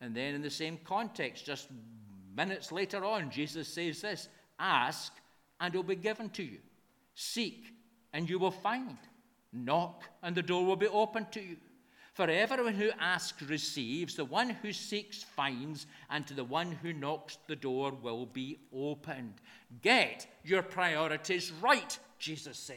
And 0.00 0.14
then, 0.14 0.36
in 0.36 0.40
the 0.40 0.50
same 0.50 0.78
context, 0.84 1.44
just 1.44 1.66
minutes 2.36 2.70
later 2.70 3.04
on, 3.04 3.28
Jesus 3.28 3.66
says 3.66 4.02
this 4.02 4.28
Ask, 4.60 5.12
and 5.58 5.74
it 5.74 5.76
will 5.76 5.82
be 5.82 5.96
given 5.96 6.30
to 6.30 6.44
you. 6.44 6.58
Seek, 7.16 7.74
and 8.12 8.30
you 8.30 8.38
will 8.38 8.52
find. 8.52 8.98
Knock, 9.52 10.04
and 10.22 10.36
the 10.36 10.42
door 10.42 10.64
will 10.64 10.76
be 10.76 10.86
opened 10.86 11.32
to 11.32 11.40
you. 11.40 11.56
For 12.20 12.28
everyone 12.28 12.74
who 12.74 12.90
asks 13.00 13.40
receives, 13.40 14.14
the 14.14 14.26
one 14.26 14.50
who 14.50 14.74
seeks 14.74 15.22
finds, 15.22 15.86
and 16.10 16.26
to 16.26 16.34
the 16.34 16.44
one 16.44 16.70
who 16.70 16.92
knocks 16.92 17.38
the 17.46 17.56
door 17.56 17.92
will 17.92 18.26
be 18.26 18.58
opened. 18.74 19.32
Get 19.80 20.26
your 20.44 20.60
priorities 20.60 21.50
right, 21.62 21.98
Jesus 22.18 22.58
says. 22.58 22.76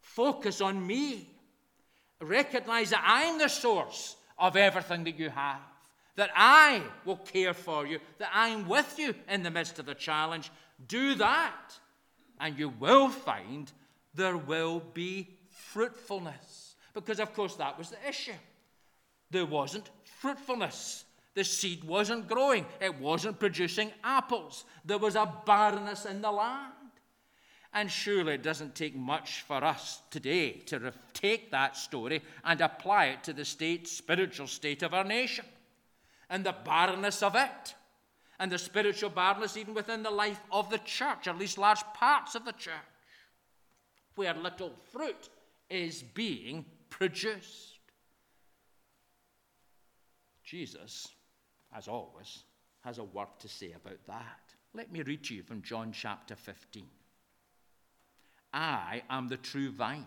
Focus 0.00 0.60
on 0.60 0.86
me. 0.86 1.30
Recognize 2.20 2.90
that 2.90 3.02
I'm 3.04 3.40
the 3.40 3.48
source 3.48 4.14
of 4.38 4.56
everything 4.56 5.02
that 5.02 5.18
you 5.18 5.28
have. 5.28 5.58
that 6.16 6.30
I 6.34 6.82
will 7.04 7.16
care 7.16 7.54
for 7.54 7.86
you, 7.86 7.98
that 8.18 8.30
I'm 8.32 8.68
with 8.68 8.98
you 8.98 9.14
in 9.28 9.42
the 9.42 9.50
midst 9.50 9.78
of 9.78 9.86
the 9.86 9.94
challenge. 9.94 10.50
Do 10.86 11.14
that, 11.16 11.78
and 12.38 12.58
you 12.58 12.68
will 12.68 13.08
find 13.08 13.70
there 14.14 14.36
will 14.36 14.80
be 14.80 15.28
fruitfulness. 15.48 16.61
Because, 16.94 17.20
of 17.20 17.32
course, 17.34 17.54
that 17.56 17.78
was 17.78 17.90
the 17.90 18.08
issue. 18.08 18.32
There 19.30 19.46
wasn't 19.46 19.90
fruitfulness. 20.20 21.04
The 21.34 21.44
seed 21.44 21.84
wasn't 21.84 22.28
growing, 22.28 22.66
it 22.80 23.00
wasn't 23.00 23.40
producing 23.40 23.90
apples. 24.04 24.66
There 24.84 24.98
was 24.98 25.16
a 25.16 25.32
barrenness 25.46 26.04
in 26.04 26.20
the 26.20 26.30
land. 26.30 26.72
And 27.72 27.90
surely 27.90 28.34
it 28.34 28.42
doesn't 28.42 28.74
take 28.74 28.94
much 28.94 29.40
for 29.48 29.64
us 29.64 30.02
today 30.10 30.52
to 30.66 30.92
take 31.14 31.50
that 31.52 31.74
story 31.74 32.20
and 32.44 32.60
apply 32.60 33.06
it 33.06 33.24
to 33.24 33.32
the 33.32 33.46
state, 33.46 33.88
spiritual 33.88 34.46
state 34.46 34.82
of 34.82 34.92
our 34.92 35.04
nation 35.04 35.46
and 36.28 36.44
the 36.44 36.54
barrenness 36.64 37.22
of 37.22 37.34
it, 37.34 37.74
and 38.38 38.50
the 38.50 38.58
spiritual 38.58 39.10
barrenness 39.10 39.56
even 39.56 39.74
within 39.74 40.02
the 40.02 40.10
life 40.10 40.40
of 40.50 40.70
the 40.70 40.78
church, 40.78 41.28
at 41.28 41.38
least 41.38 41.58
large 41.58 41.82
parts 41.94 42.34
of 42.34 42.44
the 42.46 42.52
church, 42.52 42.72
where 44.16 44.34
little 44.34 44.72
fruit 44.90 45.28
is 45.68 46.02
being 46.02 46.64
produced. 46.92 47.78
Jesus, 50.44 51.08
as 51.74 51.88
always, 51.88 52.44
has 52.84 52.98
a 52.98 53.04
word 53.04 53.28
to 53.38 53.48
say 53.48 53.72
about 53.72 53.98
that. 54.06 54.54
Let 54.74 54.92
me 54.92 55.02
read 55.02 55.24
to 55.24 55.34
you 55.34 55.42
from 55.42 55.62
John 55.62 55.92
chapter 55.92 56.36
15. 56.36 56.84
I 58.52 59.02
am 59.08 59.28
the 59.28 59.38
true 59.38 59.70
vine, 59.70 60.06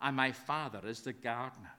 and 0.00 0.16
my 0.16 0.32
Father 0.32 0.80
is 0.86 1.00
the 1.00 1.12
gardener. 1.12 1.72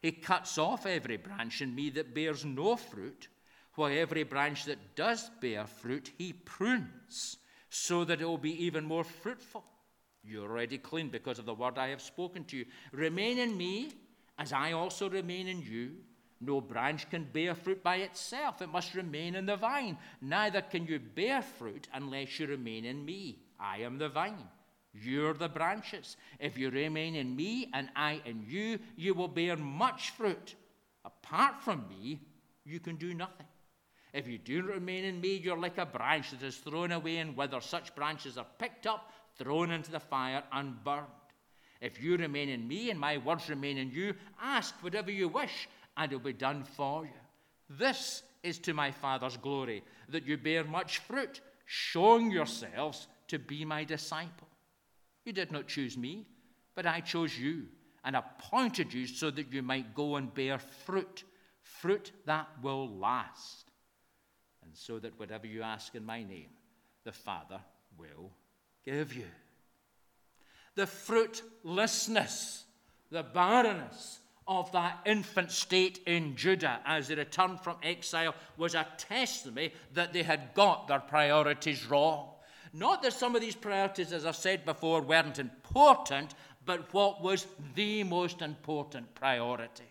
He 0.00 0.12
cuts 0.12 0.56
off 0.56 0.86
every 0.86 1.18
branch 1.18 1.60
in 1.60 1.74
me 1.74 1.90
that 1.90 2.14
bears 2.14 2.46
no 2.46 2.76
fruit, 2.76 3.28
while 3.74 3.92
every 3.92 4.22
branch 4.22 4.64
that 4.64 4.96
does 4.96 5.30
bear 5.42 5.66
fruit, 5.66 6.10
he 6.16 6.32
prunes, 6.32 7.36
so 7.68 8.04
that 8.04 8.22
it 8.22 8.24
will 8.24 8.38
be 8.38 8.64
even 8.64 8.86
more 8.86 9.04
fruitful. 9.04 9.64
You're 10.26 10.50
already 10.50 10.78
clean 10.78 11.08
because 11.08 11.38
of 11.38 11.46
the 11.46 11.54
word 11.54 11.78
I 11.78 11.88
have 11.88 12.02
spoken 12.02 12.44
to 12.46 12.56
you. 12.56 12.66
Remain 12.92 13.38
in 13.38 13.56
me, 13.56 13.92
as 14.38 14.52
I 14.52 14.72
also 14.72 15.08
remain 15.08 15.46
in 15.46 15.62
you. 15.62 15.92
No 16.40 16.60
branch 16.60 17.08
can 17.08 17.24
bear 17.24 17.54
fruit 17.54 17.82
by 17.82 17.96
itself, 17.96 18.60
it 18.60 18.68
must 18.68 18.94
remain 18.94 19.36
in 19.36 19.46
the 19.46 19.56
vine. 19.56 19.96
Neither 20.20 20.60
can 20.60 20.86
you 20.86 20.98
bear 20.98 21.40
fruit 21.40 21.88
unless 21.94 22.38
you 22.38 22.46
remain 22.46 22.84
in 22.84 23.04
me. 23.04 23.38
I 23.58 23.78
am 23.78 23.96
the 23.96 24.10
vine 24.10 24.48
you're 25.02 25.34
the 25.34 25.48
branches. 25.48 26.16
If 26.38 26.56
you 26.56 26.70
remain 26.70 27.14
in 27.14 27.34
me 27.36 27.70
and 27.74 27.88
I 27.94 28.20
in 28.24 28.44
you, 28.48 28.78
you 28.96 29.14
will 29.14 29.28
bear 29.28 29.56
much 29.56 30.10
fruit. 30.10 30.54
Apart 31.04 31.60
from 31.60 31.84
me, 31.88 32.20
you 32.64 32.80
can 32.80 32.96
do 32.96 33.14
nothing. 33.14 33.46
If 34.12 34.26
you 34.26 34.38
do 34.38 34.62
not 34.62 34.74
remain 34.74 35.04
in 35.04 35.20
me, 35.20 35.36
you're 35.36 35.58
like 35.58 35.78
a 35.78 35.86
branch 35.86 36.30
that 36.30 36.42
is 36.42 36.56
thrown 36.56 36.92
away 36.92 37.18
and 37.18 37.36
wither. 37.36 37.60
Such 37.60 37.94
branches 37.94 38.38
are 38.38 38.46
picked 38.58 38.86
up, 38.86 39.12
thrown 39.38 39.70
into 39.70 39.90
the 39.90 40.00
fire, 40.00 40.42
and 40.52 40.82
burned. 40.84 41.06
If 41.80 42.02
you 42.02 42.16
remain 42.16 42.48
in 42.48 42.66
me 42.66 42.90
and 42.90 42.98
my 42.98 43.18
words 43.18 43.48
remain 43.48 43.78
in 43.78 43.90
you, 43.90 44.14
ask 44.40 44.74
whatever 44.82 45.10
you 45.10 45.28
wish, 45.28 45.68
and 45.96 46.10
it 46.10 46.16
will 46.16 46.22
be 46.22 46.32
done 46.32 46.64
for 46.64 47.04
you. 47.04 47.10
This 47.68 48.22
is 48.42 48.58
to 48.60 48.74
my 48.74 48.90
Father's 48.90 49.36
glory, 49.36 49.82
that 50.08 50.26
you 50.26 50.36
bear 50.36 50.64
much 50.64 50.98
fruit, 50.98 51.40
showing 51.66 52.30
yourselves 52.30 53.08
to 53.28 53.38
be 53.38 53.64
my 53.64 53.84
disciples. 53.84 54.50
You 55.24 55.32
did 55.32 55.50
not 55.50 55.66
choose 55.66 55.98
me, 55.98 56.26
but 56.74 56.86
I 56.86 57.00
chose 57.00 57.36
you 57.36 57.64
and 58.04 58.14
appointed 58.14 58.94
you 58.94 59.06
so 59.06 59.30
that 59.32 59.52
you 59.52 59.62
might 59.62 59.94
go 59.94 60.16
and 60.16 60.32
bear 60.32 60.58
fruit, 60.58 61.24
fruit 61.60 62.12
that 62.24 62.46
will 62.62 62.88
last. 62.88 63.66
And 64.62 64.74
so 64.74 64.98
that 65.00 65.18
whatever 65.18 65.46
you 65.46 65.62
ask 65.62 65.94
in 65.94 66.04
my 66.04 66.22
name, 66.22 66.50
the 67.04 67.12
Father 67.12 67.60
will 67.98 68.30
give 68.86 69.14
you. 69.14 69.26
The 70.74 70.86
fruitlessness, 70.86 72.64
the 73.10 73.22
barrenness 73.22 74.20
of 74.48 74.70
that 74.72 75.00
infant 75.04 75.50
state 75.50 76.00
in 76.06 76.36
Judah 76.36 76.80
as 76.86 77.08
they 77.08 77.16
returned 77.16 77.60
from 77.60 77.76
exile 77.82 78.34
was 78.56 78.74
a 78.74 78.86
testimony 78.96 79.72
that 79.94 80.12
they 80.12 80.22
had 80.22 80.54
got 80.54 80.86
their 80.86 81.00
priorities 81.00 81.86
wrong. 81.86 82.28
Not 82.72 83.02
that 83.02 83.12
some 83.12 83.34
of 83.34 83.40
these 83.40 83.56
priorities, 83.56 84.12
as 84.12 84.26
I've 84.26 84.36
said 84.36 84.64
before, 84.64 85.00
weren't 85.00 85.38
important, 85.38 86.34
but 86.64 86.92
what 86.92 87.22
was 87.22 87.46
the 87.74 88.04
most 88.04 88.42
important 88.42 89.14
priority. 89.14 89.84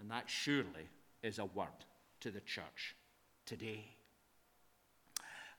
And 0.00 0.10
that 0.10 0.28
surely 0.28 0.88
is 1.22 1.38
a 1.38 1.44
word 1.44 1.66
to 2.20 2.30
the 2.30 2.40
church 2.40 2.96
today. 3.44 3.95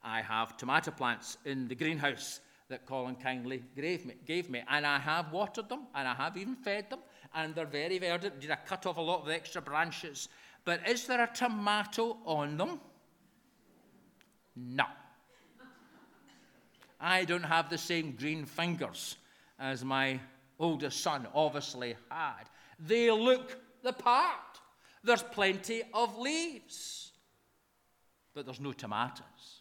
I 0.02 0.22
have 0.22 0.56
tomato 0.56 0.90
plants 0.90 1.38
in 1.44 1.68
the 1.68 1.74
greenhouse 1.74 2.40
that 2.68 2.86
Colin 2.86 3.16
kindly 3.16 3.62
gave 3.74 4.04
me, 4.04 4.14
gave 4.26 4.50
me, 4.50 4.62
and 4.68 4.86
I 4.86 4.98
have 4.98 5.32
watered 5.32 5.68
them, 5.68 5.86
and 5.94 6.06
I 6.06 6.14
have 6.14 6.36
even 6.36 6.54
fed 6.54 6.90
them, 6.90 7.00
and 7.34 7.54
they're 7.54 7.66
very 7.66 7.98
verdant. 7.98 8.40
Did 8.40 8.50
I 8.50 8.56
cut 8.56 8.86
off 8.86 8.98
a 8.98 9.00
lot 9.00 9.20
of 9.20 9.26
the 9.26 9.34
extra 9.34 9.62
branches? 9.62 10.28
But 10.64 10.86
is 10.86 11.06
there 11.06 11.22
a 11.22 11.30
tomato 11.32 12.18
on 12.24 12.58
them? 12.58 12.80
No. 14.54 14.84
I 17.00 17.24
don't 17.24 17.42
have 17.42 17.70
the 17.70 17.78
same 17.78 18.12
green 18.12 18.44
fingers 18.44 19.16
as 19.58 19.84
my 19.84 20.20
oldest 20.58 21.00
son 21.00 21.26
obviously 21.34 21.96
had. 22.10 22.44
They 22.78 23.10
look 23.10 23.56
the 23.82 23.92
part. 23.92 24.60
There's 25.02 25.22
plenty 25.22 25.82
of 25.94 26.18
leaves, 26.18 27.12
but 28.34 28.44
there's 28.44 28.60
no 28.60 28.72
tomatoes. 28.72 29.57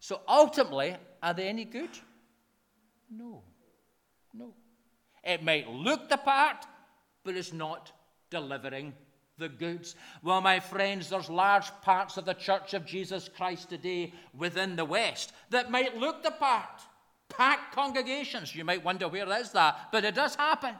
So 0.00 0.20
ultimately, 0.28 0.96
are 1.22 1.34
they 1.34 1.48
any 1.48 1.64
good? 1.64 1.90
No. 3.10 3.42
No. 4.32 4.54
It 5.24 5.42
might 5.42 5.68
look 5.68 6.08
the 6.08 6.16
part, 6.16 6.66
but 7.24 7.36
it's 7.36 7.52
not 7.52 7.92
delivering 8.30 8.94
the 9.38 9.48
goods. 9.48 9.94
Well, 10.22 10.40
my 10.40 10.60
friends, 10.60 11.10
there's 11.10 11.30
large 11.30 11.70
parts 11.82 12.16
of 12.16 12.24
the 12.24 12.34
Church 12.34 12.74
of 12.74 12.84
Jesus 12.84 13.28
Christ 13.28 13.68
today 13.68 14.12
within 14.36 14.76
the 14.76 14.84
West 14.84 15.32
that 15.50 15.70
might 15.70 15.96
look 15.96 16.22
the 16.22 16.30
part. 16.32 16.82
Packed 17.28 17.74
congregations. 17.74 18.54
You 18.54 18.64
might 18.64 18.84
wonder 18.84 19.08
where 19.08 19.30
is 19.38 19.52
that, 19.52 19.88
but 19.92 20.04
it 20.04 20.14
does 20.14 20.34
happen 20.34 20.74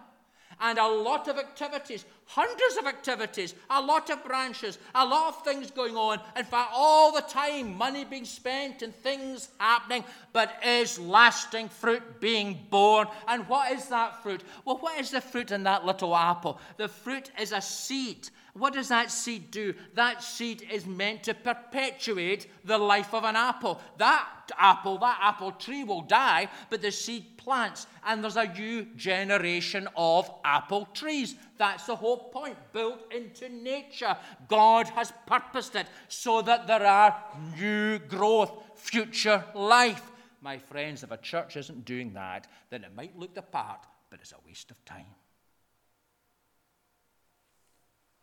and 0.61 0.79
a 0.79 0.87
lot 0.87 1.29
of 1.29 1.39
activities, 1.39 2.05
hundreds 2.27 2.77
of 2.79 2.87
activities, 2.87 3.55
a 3.71 3.81
lot 3.81 4.11
of 4.11 4.23
branches, 4.25 4.79
a 4.95 5.05
lot 5.05 5.29
of 5.29 5.45
things 5.45 5.71
going 5.71 5.97
on. 5.97 6.21
In 6.37 6.45
fact, 6.45 6.71
all 6.75 7.13
the 7.13 7.23
time, 7.23 7.77
money 7.77 8.05
being 8.05 8.25
spent 8.25 8.83
and 8.83 8.95
things 8.95 9.49
happening, 9.59 10.05
but 10.33 10.53
is 10.65 10.99
lasting 10.99 11.69
fruit 11.69 12.21
being 12.21 12.67
borne? 12.71 13.07
And 13.27 13.49
what 13.49 13.73
is 13.73 13.87
that 13.89 14.23
fruit? 14.23 14.43
Well, 14.65 14.79
what 14.79 14.99
is 15.01 15.11
the 15.11 15.21
fruit 15.21 15.53
in 15.53 15.63
that 15.65 15.87
little 15.87 16.15
apple? 16.15 16.61
The 16.77 16.89
fruit 16.89 17.31
is 17.41 17.53
a 17.53 17.61
seed. 17.61 18.29
What 18.55 18.75
does 18.75 18.89
that 18.89 19.11
seed 19.11 19.51
do? 19.51 19.75
That 19.95 20.23
seed 20.23 20.67
is 20.71 20.85
meant 20.85 21.23
to 21.25 21.35
perpetuate 21.35 22.49
the 22.65 22.79
life 22.79 23.15
of 23.15 23.25
an 23.25 23.37
apple. 23.37 23.81
That 23.99 24.27
apple, 24.59 24.99
that 24.99 25.19
apple 25.23 25.53
tree 25.53 25.85
will 25.85 26.03
die, 26.03 26.49
but 26.69 26.83
the 26.83 26.91
seed 26.91 27.38
plants, 27.49 27.87
and 28.05 28.23
there's 28.23 28.37
a 28.37 28.47
new 28.47 28.85
generation 28.95 29.89
of 29.97 30.31
apple 30.45 30.85
trees. 30.93 31.35
That's 31.57 31.87
the 31.87 31.97
whole 31.97 32.29
point, 32.29 32.59
built 32.75 33.11
into 33.11 33.49
nature. 33.49 34.15
God 34.49 34.87
has 34.89 35.15
purposed 35.27 35.75
it 35.75 35.87
so 36.09 36.43
that 36.43 36.67
there 36.67 36.85
are 36.85 37.17
new 37.59 38.01
growth, 38.01 38.53
future 38.75 39.43
life. 39.55 40.11
My 40.43 40.59
friends, 40.59 41.03
if 41.03 41.11
a 41.11 41.17
church 41.17 41.57
isn't 41.57 41.87
doing 41.87 42.13
that, 42.13 42.49
then 42.69 42.85
it 42.85 42.95
might 42.95 43.19
look 43.19 43.35
the 43.35 43.41
part, 43.41 43.87
but 44.11 44.21
it's 44.21 44.33
a 44.33 44.47
waste 44.47 44.71
of 44.71 44.85
time. 44.85 45.07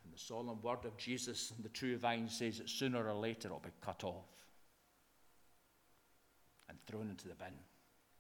And 0.03 0.13
the 0.13 0.20
solemn 0.20 0.62
word 0.62 0.86
of 0.86 0.98
Jesus, 0.98 1.51
and 1.55 1.65
the 1.65 1.70
true 1.70 1.98
vine, 1.98 2.29
says 2.29 2.60
that 2.60 2.70
sooner 2.70 3.10
or 3.10 3.15
later 3.15 3.48
it'll 3.48 3.58
be 3.58 3.72
cut 3.82 4.03
off 4.03 4.29
and 6.70 6.77
thrown 6.86 7.10
into 7.10 7.27
the 7.27 7.34
bin 7.34 7.58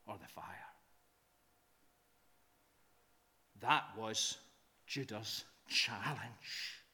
or 0.07 0.15
the 0.19 0.27
fire. 0.27 0.74
That 3.61 3.83
was 3.97 4.37
Judah's 4.87 5.45
challenge. 5.67 6.84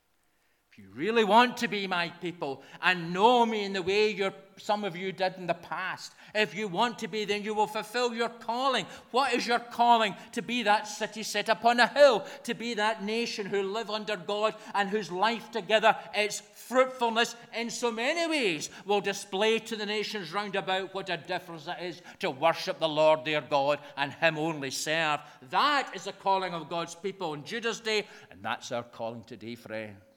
If 0.72 0.78
you 0.78 0.86
really 0.94 1.26
want 1.26 1.58
to 1.58 1.68
be 1.68 1.86
my 1.86 2.08
people 2.22 2.64
and 2.82 3.12
know 3.12 3.46
me 3.46 3.66
in 3.66 3.74
the 3.74 3.82
way 3.82 4.18
some 4.56 4.86
of 4.86 4.96
you 4.96 5.12
did 5.12 5.36
in 5.36 5.46
the 5.46 5.54
past, 5.54 6.14
if 6.34 6.56
you 6.56 6.70
want 6.70 7.00
to 7.00 7.10
be, 7.10 7.26
then 7.26 7.44
you 7.44 7.54
will 7.54 7.68
fulfill 7.68 8.14
your 8.14 8.30
calling. 8.30 8.86
What 9.10 9.34
is 9.34 9.46
your 9.46 9.60
calling? 9.60 10.16
To 10.32 10.42
be 10.42 10.64
that 10.64 10.88
city 10.88 11.24
set 11.24 11.50
upon 11.50 11.82
a 11.82 11.88
hill, 11.88 12.26
to 12.44 12.54
be 12.54 12.76
that 12.76 13.04
nation 13.04 13.48
who 13.48 13.64
live 13.64 13.90
under 13.90 14.16
God 14.16 14.56
and 14.74 14.90
whose 14.90 15.12
life 15.12 15.52
together, 15.52 15.94
its 16.14 16.40
fruitfulness 16.40 17.36
in 17.54 17.70
so 17.70 17.92
many 17.92 18.30
ways, 18.30 18.70
will 18.86 19.02
display 19.02 19.60
to 19.60 19.76
the 19.76 19.86
nations 19.86 20.32
round 20.32 20.56
about 20.56 20.94
what 20.94 21.10
a 21.10 21.18
difference 21.18 21.68
it 21.68 21.84
is 21.84 22.02
to 22.20 22.32
worship 22.32 22.80
the 22.80 22.88
Lord 22.88 23.26
their 23.26 23.42
God 23.42 23.80
and 23.98 24.14
Him 24.14 24.38
only 24.38 24.72
serve. 24.72 25.20
That 25.50 25.94
is 25.94 26.06
the 26.06 26.14
calling 26.14 26.54
of 26.54 26.70
God's 26.70 26.96
people 26.96 27.34
in 27.34 27.44
Judah's 27.44 27.82
day, 27.82 28.08
and 28.32 28.42
that's 28.42 28.72
our 28.72 28.84
calling 28.84 29.26
today, 29.26 29.56
friends. 29.56 30.11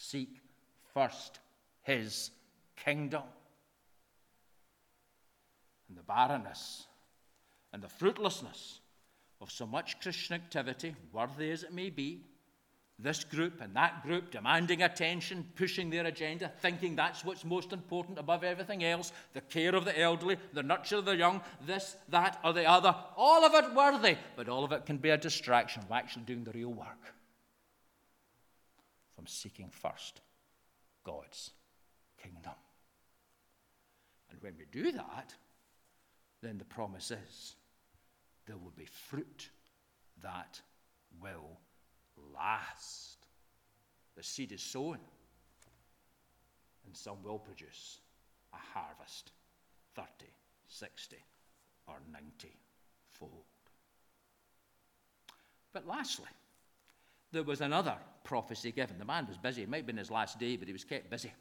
Seek 0.00 0.40
first 0.94 1.40
his 1.82 2.30
kingdom. 2.76 3.24
And 5.88 5.98
the 5.98 6.02
barrenness 6.02 6.86
and 7.72 7.82
the 7.82 7.88
fruitlessness 7.88 8.78
of 9.40 9.50
so 9.50 9.66
much 9.66 10.00
Christian 10.00 10.36
activity, 10.36 10.94
worthy 11.12 11.50
as 11.50 11.64
it 11.64 11.72
may 11.72 11.90
be, 11.90 12.20
this 13.00 13.24
group 13.24 13.60
and 13.60 13.74
that 13.74 14.04
group 14.04 14.30
demanding 14.30 14.82
attention, 14.82 15.46
pushing 15.56 15.90
their 15.90 16.06
agenda, 16.06 16.52
thinking 16.60 16.94
that's 16.94 17.24
what's 17.24 17.44
most 17.44 17.72
important 17.72 18.18
above 18.18 18.44
everything 18.44 18.84
else 18.84 19.12
the 19.34 19.40
care 19.40 19.74
of 19.74 19.84
the 19.84 19.98
elderly, 19.98 20.36
the 20.52 20.62
nurture 20.62 20.96
of 20.96 21.06
the 21.06 21.16
young, 21.16 21.40
this, 21.66 21.96
that, 22.08 22.38
or 22.44 22.52
the 22.52 22.68
other. 22.68 22.94
All 23.16 23.44
of 23.44 23.54
it 23.54 23.74
worthy, 23.74 24.16
but 24.36 24.48
all 24.48 24.64
of 24.64 24.70
it 24.70 24.86
can 24.86 24.98
be 24.98 25.10
a 25.10 25.16
distraction 25.16 25.82
from 25.82 25.92
actually 25.92 26.22
doing 26.22 26.44
the 26.44 26.52
real 26.52 26.72
work, 26.72 27.14
from 29.18 29.26
seeking 29.26 29.68
first 29.68 30.20
God's 31.02 31.50
kingdom. 32.22 32.52
And 34.30 34.40
when 34.40 34.54
we 34.56 34.64
do 34.70 34.92
that, 34.92 35.34
then 36.40 36.56
the 36.56 36.64
promise 36.64 37.10
is 37.10 37.56
there 38.46 38.56
will 38.56 38.72
be 38.76 38.84
fruit 38.84 39.50
that 40.22 40.60
will 41.20 41.58
last. 42.32 43.26
The 44.14 44.22
seed 44.22 44.52
is 44.52 44.62
sown, 44.62 45.00
and 46.86 46.96
some 46.96 47.20
will 47.24 47.40
produce 47.40 47.98
a 48.52 48.78
harvest 48.78 49.32
30, 49.96 50.08
60, 50.68 51.16
or 51.88 51.96
90 52.12 52.56
fold. 53.10 53.32
But 55.72 55.88
lastly, 55.88 56.28
there 57.32 57.42
was 57.42 57.60
another 57.60 57.96
prophecy 58.24 58.72
given. 58.72 58.98
The 58.98 59.04
man 59.04 59.26
was 59.26 59.38
busy. 59.38 59.62
It 59.62 59.68
might 59.68 59.78
have 59.78 59.86
been 59.86 59.96
his 59.96 60.10
last 60.10 60.38
day, 60.38 60.56
but 60.56 60.66
he 60.66 60.72
was 60.72 60.84
kept 60.84 61.10
busy. 61.10 61.32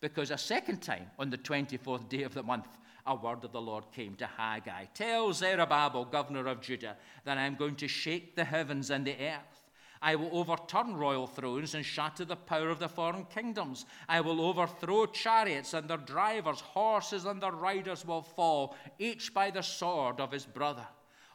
Because 0.00 0.30
a 0.30 0.38
second 0.38 0.80
time, 0.80 1.10
on 1.18 1.30
the 1.30 1.38
24th 1.38 2.08
day 2.08 2.22
of 2.22 2.34
the 2.34 2.42
month, 2.42 2.68
a 3.06 3.14
word 3.14 3.42
of 3.42 3.52
the 3.52 3.60
Lord 3.60 3.90
came 3.90 4.14
to 4.16 4.26
Haggai 4.26 4.84
Tell 4.94 5.32
Zerubbabel, 5.32 6.04
governor 6.04 6.46
of 6.46 6.60
Judah, 6.60 6.96
that 7.24 7.38
I 7.38 7.44
am 7.44 7.56
going 7.56 7.74
to 7.76 7.88
shake 7.88 8.36
the 8.36 8.44
heavens 8.44 8.90
and 8.90 9.04
the 9.04 9.16
earth. 9.18 9.64
I 10.00 10.14
will 10.14 10.30
overturn 10.32 10.94
royal 10.94 11.26
thrones 11.26 11.74
and 11.74 11.84
shatter 11.84 12.24
the 12.24 12.36
power 12.36 12.68
of 12.68 12.78
the 12.78 12.88
foreign 12.88 13.24
kingdoms. 13.24 13.84
I 14.08 14.20
will 14.20 14.40
overthrow 14.40 15.06
chariots 15.06 15.74
and 15.74 15.88
their 15.88 15.96
drivers, 15.96 16.60
horses 16.60 17.24
and 17.24 17.42
their 17.42 17.52
riders 17.52 18.06
will 18.06 18.22
fall, 18.22 18.76
each 18.98 19.34
by 19.34 19.50
the 19.50 19.62
sword 19.62 20.20
of 20.20 20.30
his 20.30 20.46
brother. 20.46 20.86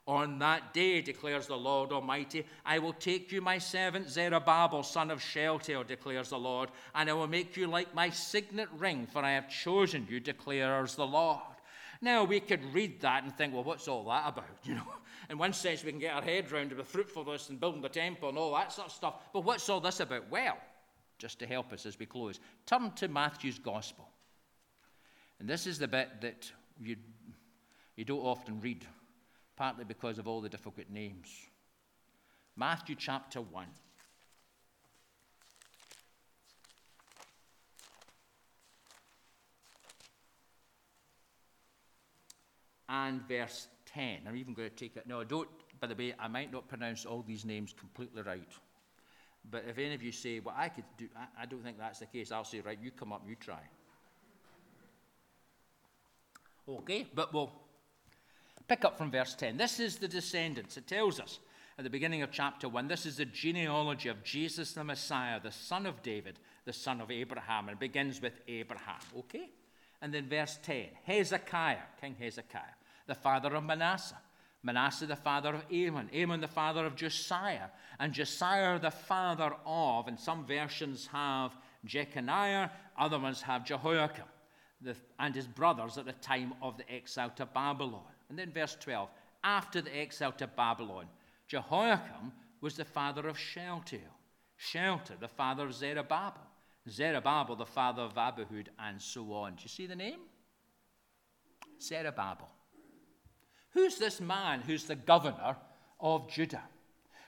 On 0.06 0.38
that 0.40 0.74
day, 0.74 1.02
declares 1.02 1.48
the 1.48 1.56
Lord 1.56 1.94
Almighty, 1.94 2.46
I 2.66 2.80
will 2.80 2.92
take 2.92 3.32
you, 3.32 3.40
my 3.40 3.58
servant 3.58 4.10
Zerubbabel, 4.10 4.84
son 4.84 5.10
of 5.10 5.22
Shealtiel, 5.22 5.86
declares 5.86 6.30
the 6.30 6.38
Lord, 6.38 6.70
and 6.94 7.10
I 7.10 7.14
will 7.14 7.28
make 7.28 7.56
you 7.56 7.68
like 7.68 7.96
my 7.96 8.10
signet 8.10 8.68
ring, 8.78 9.08
for 9.08 9.24
I 9.24 9.32
have 9.32 9.50
chosen 9.50 10.06
you, 10.10 10.20
declares 10.20 10.96
the 10.96 11.08
Lord. 11.08 11.40
Now, 12.02 12.26
we 12.26 12.42
could 12.42 12.74
read 12.74 13.00
that 13.00 13.24
and 13.24 13.34
think, 13.34 13.54
well, 13.54 13.64
what's 13.64 13.88
all 13.88 14.04
that 14.06 14.28
about? 14.28 14.50
You 14.66 14.76
know, 14.76 14.94
in 15.30 15.38
one 15.38 15.54
sense, 15.54 15.86
we 15.86 15.92
can 15.92 16.02
get 16.02 16.14
our 16.14 16.22
head 16.22 16.52
round 16.52 16.72
the 16.72 16.84
fruitfulness 16.84 17.48
and 17.48 17.60
building 17.60 17.82
the 17.82 17.88
temple 17.88 18.28
and 18.28 18.38
all 18.38 18.54
that 18.56 18.74
sort 18.74 18.88
of 18.88 18.94
stuff. 18.94 19.16
But 19.32 19.46
what's 19.46 19.70
all 19.70 19.80
this 19.80 20.02
about? 20.02 20.30
Well, 20.30 20.58
just 21.18 21.40
to 21.40 21.48
help 21.48 21.72
us 21.72 21.86
as 21.86 21.98
we 21.98 22.06
close, 22.06 22.42
turn 22.66 22.92
to 22.98 23.08
Matthew's 23.08 23.58
Gospel. 23.58 24.10
And 25.40 25.48
this 25.48 25.66
is 25.66 25.80
the 25.80 25.88
bit 25.88 26.10
that 26.20 26.52
you, 26.82 26.98
you 27.96 28.04
don't 28.04 28.20
often 28.20 28.60
read, 28.60 28.86
partly 29.56 29.86
because 29.86 30.20
of 30.20 30.28
all 30.28 30.42
the 30.42 30.50
difficult 30.50 30.90
names. 30.90 31.30
Matthew 32.56 32.96
chapter 32.98 33.42
1. 33.42 33.66
and 42.94 43.28
verse 43.28 43.68
10. 43.94 44.20
I'm 44.28 44.36
even 44.36 44.54
going 44.54 44.70
to 44.70 44.76
take 44.76 44.96
it. 44.96 45.08
No, 45.08 45.22
I 45.22 45.24
don't, 45.24 45.50
by 45.80 45.88
the 45.88 45.96
way, 45.96 46.14
I 46.20 46.28
might 46.28 46.52
not 46.52 46.68
pronounce 46.68 47.06
all 47.06 47.24
these 47.28 47.44
names 47.44 47.74
completely 47.78 48.22
right. 48.22 48.52
But 49.50 49.66
if 49.68 49.78
any 49.78 49.96
of 49.96 50.04
you 50.04 50.12
say, 50.12 50.40
well, 50.40 50.56
I 50.58 50.70
could 50.70 50.86
do, 50.98 51.08
I, 51.18 51.44
I 51.44 51.46
don't 51.46 51.64
think 51.64 51.80
that's 51.80 52.00
the 52.00 52.06
case, 52.06 52.32
I'll 52.32 52.46
say, 52.46 52.62
right, 52.62 52.78
you 52.82 52.92
come 52.92 53.12
up, 53.12 53.24
you 53.28 53.36
try. 53.36 53.60
Okay, 56.70 57.08
but 57.14 57.34
we'll 57.34 57.52
pick 58.76 58.86
up 58.86 58.98
from 58.98 59.12
verse 59.12 59.36
10. 59.36 59.58
This 59.58 59.80
is 59.80 59.98
the 59.98 60.08
descendants. 60.08 60.78
It 60.78 60.88
tells 60.88 61.20
us 61.20 61.40
at 61.78 61.84
the 61.84 61.90
beginning 61.92 62.24
of 62.24 62.32
chapter 62.32 62.68
1 62.68 62.88
this 62.88 63.06
is 63.06 63.18
the 63.18 63.26
genealogy 63.26 64.10
of 64.10 64.24
Jesus 64.24 64.74
the 64.74 64.84
Messiah, 64.84 65.40
the 65.40 65.52
son 65.52 65.86
of 65.86 66.02
David, 66.02 66.40
the 66.66 66.74
son 66.74 67.00
of 67.00 67.12
Abraham, 67.12 67.70
and 67.70 67.78
begins 67.78 68.20
with 68.20 68.34
Abraham. 68.48 69.00
Okay? 69.20 69.52
And 70.02 70.12
then 70.12 70.28
verse 70.28 70.58
10 70.64 70.88
Hezekiah, 71.04 71.86
King 72.02 72.16
Hezekiah 72.20 72.76
the 73.06 73.16
father 73.16 73.54
of 73.56 73.64
Manasseh. 73.64 74.20
Manasseh, 74.64 75.06
the 75.06 75.16
father 75.16 75.54
of 75.54 75.66
Amon. 75.72 76.10
Amon, 76.16 76.40
the 76.40 76.48
father 76.48 76.86
of 76.86 76.96
Josiah. 76.96 77.68
And 78.00 78.14
Josiah, 78.14 78.80
the 78.80 78.92
father 78.92 79.52
of, 79.66 80.08
and 80.08 80.18
some 80.18 80.46
versions 80.46 81.08
have 81.12 81.56
Jeconiah, 81.86 82.72
other 82.98 83.20
ones 83.20 83.42
have 83.42 83.66
Jehoiakim, 83.66 84.24
the, 84.82 84.96
and 85.20 85.36
his 85.36 85.48
brothers 85.48 85.98
at 85.98 86.06
the 86.06 86.14
time 86.14 86.54
of 86.62 86.78
the 86.78 86.90
exile 86.90 87.32
to 87.36 87.46
Babylon. 87.46 88.04
And 88.34 88.40
then 88.40 88.52
verse 88.52 88.76
12 88.80 89.10
after 89.44 89.80
the 89.80 89.96
exile 89.96 90.32
to 90.32 90.48
Babylon, 90.48 91.06
Jehoiakim 91.48 92.32
was 92.62 92.76
the 92.76 92.84
father 92.84 93.28
of 93.28 93.38
Shealtiel. 93.38 94.00
Shealtiel, 94.58 95.18
the 95.20 95.28
father 95.28 95.66
of 95.66 95.74
Zerubbabel. 95.76 96.42
Zerubbabel, 96.90 97.56
the 97.56 97.68
father 97.68 98.02
of 98.02 98.16
Abihud, 98.16 98.70
and 98.80 99.00
so 99.00 99.32
on. 99.34 99.54
Do 99.54 99.62
you 99.62 99.70
see 99.70 99.86
the 99.86 99.96
name? 99.96 100.22
Zerubbabel. 101.80 102.50
Who's 103.70 104.00
this 104.00 104.20
man 104.20 104.62
who's 104.62 104.86
the 104.86 104.96
governor 104.96 105.56
of 106.00 106.28
Judah? 106.28 106.64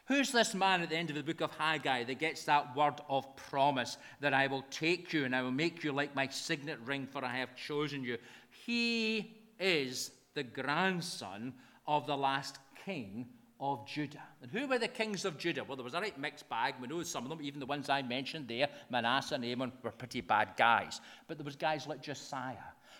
Who's 0.07 0.31
this 0.31 0.55
man 0.55 0.81
at 0.81 0.89
the 0.89 0.97
end 0.97 1.11
of 1.11 1.15
the 1.17 1.21
book 1.21 1.41
of 1.41 1.51
Haggai 1.51 2.05
that 2.05 2.17
gets 2.17 2.45
that 2.45 2.75
word 2.75 2.95
of 3.09 3.35
promise 3.35 3.97
that 4.21 4.33
I 4.33 4.47
will 4.47 4.65
take 4.71 5.13
you 5.13 5.25
and 5.25 5.35
I 5.35 5.43
will 5.43 5.51
make 5.51 5.83
you 5.83 5.91
like 5.91 6.15
my 6.15 6.27
signet 6.29 6.79
ring, 6.83 7.05
for 7.05 7.23
I 7.23 7.37
have 7.37 7.55
chosen 7.55 8.03
you? 8.03 8.17
He 8.65 9.35
is 9.59 10.09
the 10.35 10.43
grandson 10.43 11.53
of 11.87 12.05
the 12.05 12.15
last 12.15 12.59
king 12.85 13.25
of 13.59 13.87
Judah. 13.87 14.21
And 14.41 14.51
who 14.51 14.67
were 14.67 14.77
the 14.77 14.87
kings 14.87 15.25
of 15.25 15.37
Judah? 15.37 15.63
Well, 15.63 15.77
there 15.77 15.83
was 15.83 15.93
a 15.93 16.01
right 16.01 16.17
mixed 16.19 16.47
bag. 16.49 16.75
We 16.79 16.87
know 16.87 17.01
some 17.03 17.23
of 17.23 17.29
them, 17.29 17.39
even 17.41 17.59
the 17.59 17.65
ones 17.65 17.89
I 17.89 18.01
mentioned 18.01 18.47
there, 18.47 18.67
Manasseh 18.89 19.35
and 19.35 19.45
Amon, 19.45 19.71
were 19.81 19.91
pretty 19.91 20.21
bad 20.21 20.49
guys. 20.57 21.01
But 21.27 21.37
there 21.37 21.45
was 21.45 21.55
guys 21.55 21.87
like 21.87 22.01
Josiah. 22.01 22.57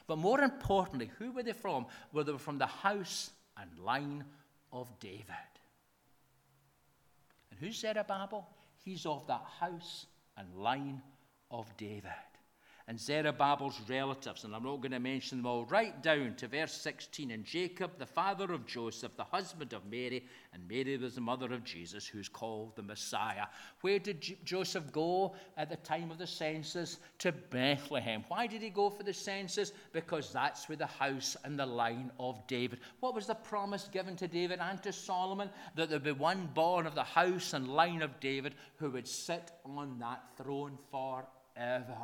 But 0.08 0.18
more 0.18 0.40
importantly, 0.42 1.12
who 1.20 1.32
were 1.32 1.44
they 1.44 1.54
from? 1.54 1.86
Well, 2.14 2.24
they 2.24 2.32
were 2.32 2.40
from 2.40 2.58
the 2.58 2.66
house 2.66 3.32
and 3.58 3.70
line 3.80 4.24
of 4.72 4.88
David. 5.00 5.26
And 7.52 7.60
who's 7.60 7.80
Zerubbabel? 7.80 8.48
He's 8.84 9.06
of 9.06 9.28
that 9.28 9.44
house 9.60 10.06
and 10.38 10.48
line 10.56 11.02
of 11.52 11.76
David 11.78 12.12
and 12.88 13.00
Zerubbabel's 13.00 13.82
relatives, 13.90 14.44
and 14.44 14.54
I'm 14.54 14.64
not 14.64 14.80
going 14.80 14.92
to 14.92 15.00
mention 15.00 15.40
them 15.40 15.48
all, 15.48 15.66
right 15.66 16.04
down 16.04 16.36
to 16.36 16.48
verse 16.48 16.72
16. 16.74 17.32
And 17.32 17.44
Jacob, 17.44 17.98
the 17.98 18.06
father 18.06 18.54
of 18.54 18.68
Joseph, 18.68 19.18
the 19.18 19.24
husband 19.24 19.74
of 19.74 19.88
Mary, 19.90 20.24
and 20.54 20.68
Mary 20.70 20.96
was 20.98 21.16
the 21.16 21.22
mother 21.22 21.52
of 21.52 21.64
Jesus, 21.64 22.06
who's 22.06 22.30
called 22.30 22.76
the 22.76 22.84
Messiah. 22.84 23.48
Where 23.82 23.98
did 23.98 24.22
J- 24.22 24.38
Joseph 24.44 24.92
go 24.92 25.34
at 25.58 25.68
the 25.68 25.78
time 25.78 26.12
of 26.12 26.20
the 26.20 26.28
census? 26.28 27.00
To 27.20 27.32
Bethlehem. 27.32 28.24
Why 28.28 28.46
did 28.46 28.62
he 28.62 28.70
go 28.70 28.92
for 28.92 29.02
the 29.02 29.14
census? 29.14 29.72
Because 29.92 30.32
that's 30.32 30.70
where 30.70 30.78
the 30.78 30.86
house 30.86 31.36
and 31.44 31.58
the 31.58 31.66
line 31.66 32.12
of 32.20 32.46
David. 32.46 32.82
What 33.00 33.16
was 33.16 33.26
the 33.26 33.34
promise 33.34 33.90
given 33.92 34.16
to 34.18 34.28
David 34.28 34.60
and 34.60 34.82
to 34.84 34.94
Solomon? 34.94 35.50
That 35.76 35.90
there'd 35.90 36.04
be 36.04 36.12
one 36.12 36.50
born 36.54 36.86
of 36.86 36.94
the 36.94 37.04
house 37.04 37.54
and 37.54 37.68
line 37.68 38.04
of 38.04 38.20
David 38.20 38.54
who 38.76 38.92
would 38.92 39.08
sit 39.08 39.52
on 39.66 39.98
that 39.98 40.22
throne 40.38 40.78
forever. 40.92 41.98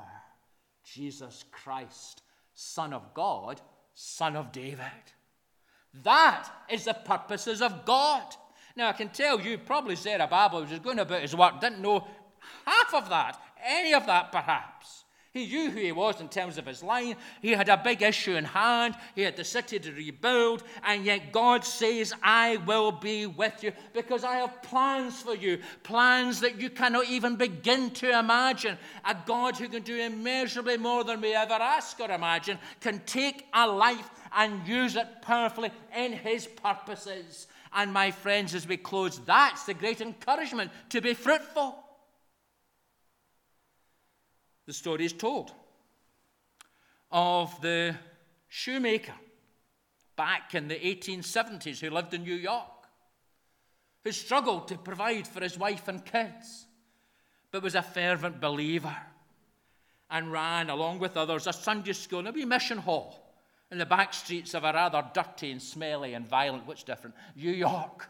Jesus 0.93 1.45
Christ, 1.51 2.21
Son 2.53 2.93
of 2.93 3.13
God, 3.13 3.61
Son 3.93 4.35
of 4.35 4.51
David. 4.51 4.85
That 6.03 6.49
is 6.69 6.85
the 6.85 6.93
purposes 6.93 7.61
of 7.61 7.85
God. 7.85 8.23
Now, 8.75 8.89
I 8.89 8.93
can 8.93 9.09
tell 9.09 9.39
you, 9.39 9.57
probably 9.57 9.95
Zerubbabel 9.95 10.61
was 10.61 10.79
going 10.79 10.99
about 10.99 11.21
his 11.21 11.35
work, 11.35 11.59
didn't 11.59 11.81
know 11.81 12.07
half 12.65 12.93
of 12.93 13.09
that, 13.09 13.41
any 13.65 13.93
of 13.93 14.05
that 14.05 14.31
perhaps. 14.31 15.00
He 15.33 15.45
knew 15.45 15.71
who 15.71 15.79
he 15.79 15.93
was 15.93 16.19
in 16.19 16.27
terms 16.27 16.57
of 16.57 16.65
his 16.65 16.83
line. 16.83 17.15
He 17.41 17.51
had 17.51 17.69
a 17.69 17.77
big 17.77 18.01
issue 18.01 18.35
in 18.35 18.43
hand. 18.43 18.95
He 19.15 19.21
had 19.21 19.37
the 19.37 19.45
city 19.45 19.79
to 19.79 19.91
rebuild. 19.93 20.61
And 20.83 21.05
yet 21.05 21.31
God 21.31 21.63
says, 21.63 22.13
I 22.21 22.57
will 22.57 22.91
be 22.91 23.27
with 23.27 23.63
you 23.63 23.71
because 23.93 24.25
I 24.25 24.35
have 24.35 24.61
plans 24.61 25.21
for 25.21 25.33
you. 25.33 25.59
Plans 25.83 26.41
that 26.41 26.59
you 26.59 26.69
cannot 26.69 27.05
even 27.05 27.37
begin 27.37 27.91
to 27.91 28.19
imagine. 28.19 28.77
A 29.05 29.15
God 29.25 29.55
who 29.55 29.69
can 29.69 29.83
do 29.83 30.01
immeasurably 30.01 30.75
more 30.75 31.05
than 31.05 31.21
we 31.21 31.33
ever 31.33 31.53
ask 31.53 31.97
or 32.01 32.11
imagine 32.11 32.59
can 32.81 33.01
take 33.05 33.47
a 33.53 33.65
life 33.65 34.09
and 34.35 34.67
use 34.67 34.97
it 34.97 35.07
powerfully 35.21 35.71
in 35.95 36.11
his 36.11 36.45
purposes. 36.45 37.47
And 37.73 37.93
my 37.93 38.11
friends, 38.11 38.53
as 38.53 38.67
we 38.67 38.75
close, 38.75 39.19
that's 39.19 39.63
the 39.63 39.73
great 39.73 40.01
encouragement 40.01 40.71
to 40.89 40.99
be 40.99 41.13
fruitful. 41.13 41.81
The 44.71 44.75
story 44.75 45.03
is 45.03 45.11
told 45.11 45.51
of 47.11 47.59
the 47.59 47.93
shoemaker 48.47 49.11
back 50.15 50.55
in 50.55 50.69
the 50.69 50.75
1870s 50.75 51.81
who 51.81 51.89
lived 51.89 52.13
in 52.13 52.23
New 52.23 52.35
York, 52.35 52.87
who 54.05 54.13
struggled 54.13 54.69
to 54.69 54.77
provide 54.77 55.27
for 55.27 55.41
his 55.41 55.57
wife 55.57 55.89
and 55.89 56.05
kids, 56.05 56.67
but 57.51 57.61
was 57.61 57.75
a 57.75 57.81
fervent 57.81 58.39
believer 58.39 58.95
and 60.09 60.31
ran, 60.31 60.69
along 60.69 60.99
with 60.99 61.17
others, 61.17 61.47
a 61.47 61.51
Sunday 61.51 61.91
school 61.91 62.19
and 62.19 62.29
a 62.29 62.31
wee 62.31 62.45
mission 62.45 62.77
hall 62.77 63.35
in 63.71 63.77
the 63.77 63.85
back 63.85 64.13
streets 64.13 64.53
of 64.53 64.63
a 64.63 64.71
rather 64.71 65.03
dirty 65.13 65.51
and 65.51 65.61
smelly 65.61 66.13
and 66.13 66.25
violent, 66.25 66.65
which 66.65 66.85
different, 66.85 67.13
New 67.35 67.51
York. 67.51 68.07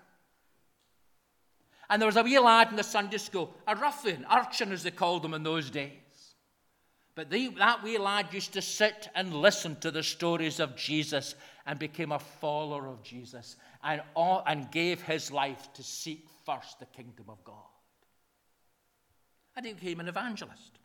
And 1.90 2.00
there 2.00 2.08
was 2.08 2.18
a 2.18 2.24
wee 2.24 2.38
lad 2.38 2.70
in 2.70 2.76
the 2.76 2.84
Sunday 2.84 3.18
school, 3.18 3.52
a 3.66 3.76
ruffian, 3.76 4.28
urchin 4.32 4.72
as 4.72 4.84
they 4.84 4.92
called 4.92 5.24
them 5.24 5.34
in 5.34 5.42
those 5.42 5.72
days. 5.72 5.92
But 7.22 7.30
that 7.60 7.84
wee 7.84 8.00
lad 8.00 8.34
used 8.34 8.54
to 8.54 8.64
sit 8.64 9.08
and 9.14 9.32
listen 9.32 9.76
to 9.82 9.92
the 9.92 10.02
stories 10.02 10.60
of 10.60 10.76
Jesus 10.76 11.36
and 11.68 11.78
became 11.78 12.12
a 12.12 12.18
follower 12.18 12.88
of 12.88 13.04
Jesus 13.04 13.58
and, 13.84 14.02
all, 14.16 14.44
and 14.48 14.72
gave 14.72 15.04
his 15.04 15.32
life 15.32 15.72
to 15.74 15.84
seek 15.84 16.26
first 16.48 16.80
the 16.80 16.88
kingdom 16.88 17.26
of 17.30 17.44
God. 17.44 17.56
And 19.56 19.68
he 19.68 19.74
became 19.74 20.00
an 20.00 20.08
evangelist, 20.08 20.80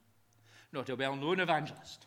not 0.74 0.90
a 0.90 0.96
well 0.96 1.16
known 1.16 1.40
evangelist. 1.40 2.04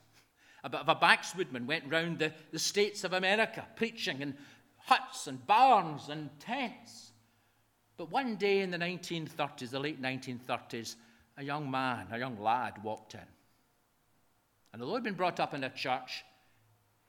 A 0.64 0.70
bit 0.70 0.82
of 0.82 0.90
a 0.90 0.96
backswoodman 0.96 1.66
went 1.66 1.92
round 1.92 2.20
the, 2.20 2.32
the 2.52 2.60
states 2.60 3.04
of 3.04 3.14
America 3.14 3.66
preaching 3.78 4.22
in 4.22 4.36
huts 4.78 5.26
and 5.26 5.44
barns 5.48 6.10
and 6.10 6.30
tents. 6.40 7.14
But 7.98 8.12
one 8.12 8.36
day 8.36 8.60
in 8.60 8.70
the 8.70 8.78
1930s, 8.78 9.72
the 9.72 9.80
late 9.80 10.00
1930s, 10.00 10.98
a 11.38 11.44
young 11.44 11.72
man, 11.72 12.06
a 12.12 12.20
young 12.20 12.40
lad 12.40 12.84
walked 12.84 13.16
in. 13.16 13.22
And 14.72 14.82
although 14.82 14.96
he'd 14.96 15.04
been 15.04 15.14
brought 15.16 15.40
up 15.40 15.54
in 15.54 15.64
a 15.64 15.70
church, 15.70 16.24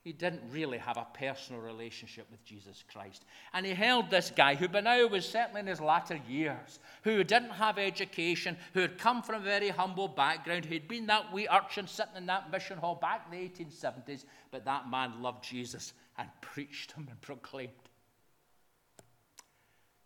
he 0.02 0.12
didn't 0.12 0.50
really 0.50 0.78
have 0.78 0.96
a 0.96 1.06
personal 1.12 1.60
relationship 1.60 2.26
with 2.30 2.42
Jesus 2.42 2.82
Christ. 2.90 3.26
And 3.52 3.66
he 3.66 3.74
held 3.74 4.10
this 4.10 4.32
guy 4.34 4.54
who 4.54 4.66
by 4.66 4.80
now 4.80 5.06
was 5.06 5.28
certainly 5.28 5.60
in 5.60 5.66
his 5.66 5.80
latter 5.80 6.18
years, 6.26 6.78
who 7.02 7.22
didn't 7.22 7.50
have 7.50 7.78
education, 7.78 8.56
who 8.72 8.80
had 8.80 8.96
come 8.96 9.22
from 9.22 9.42
a 9.42 9.44
very 9.44 9.68
humble 9.68 10.08
background, 10.08 10.64
who'd 10.64 10.88
been 10.88 11.06
that 11.06 11.30
wee 11.34 11.48
urchin 11.52 11.86
sitting 11.86 12.16
in 12.16 12.26
that 12.26 12.50
mission 12.50 12.78
hall 12.78 12.94
back 12.94 13.26
in 13.30 13.38
the 13.38 13.46
1870s, 13.46 14.24
but 14.50 14.64
that 14.64 14.88
man 14.90 15.20
loved 15.20 15.44
Jesus 15.44 15.92
and 16.16 16.28
preached 16.40 16.92
him 16.92 17.06
and 17.10 17.20
proclaimed. 17.20 17.70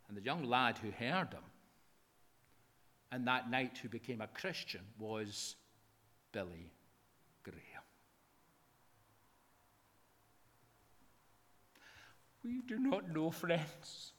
And 0.09 0.17
the 0.17 0.23
young 0.23 0.43
lad 0.43 0.79
who 0.79 0.91
heard 0.91 1.33
him, 1.33 1.43
and 3.13 3.29
that 3.29 3.49
night 3.49 3.79
who 3.81 3.89
became 3.89 4.21
a 4.21 4.27
Christian, 4.27 4.81
was 4.99 5.55
Billy 6.33 6.73
Graham. 7.45 7.61
We 12.45 12.61
do 12.61 12.79
not 12.79 13.11
know, 13.11 13.31
friends, 13.31 14.13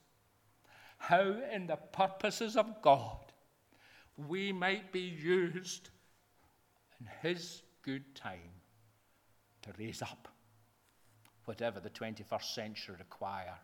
how 0.98 1.36
in 1.54 1.68
the 1.68 1.76
purposes 1.76 2.58
of 2.58 2.82
God 2.82 3.20
we 4.18 4.52
might 4.52 4.92
be 4.92 5.02
used 5.02 5.90
in 7.00 7.08
His 7.22 7.62
good 7.84 8.16
time 8.16 8.62
to 9.62 9.72
raise 9.78 10.02
up 10.02 10.28
whatever 11.46 11.80
the 11.80 11.90
21st 11.90 12.54
century 12.56 12.96
require 12.98 13.60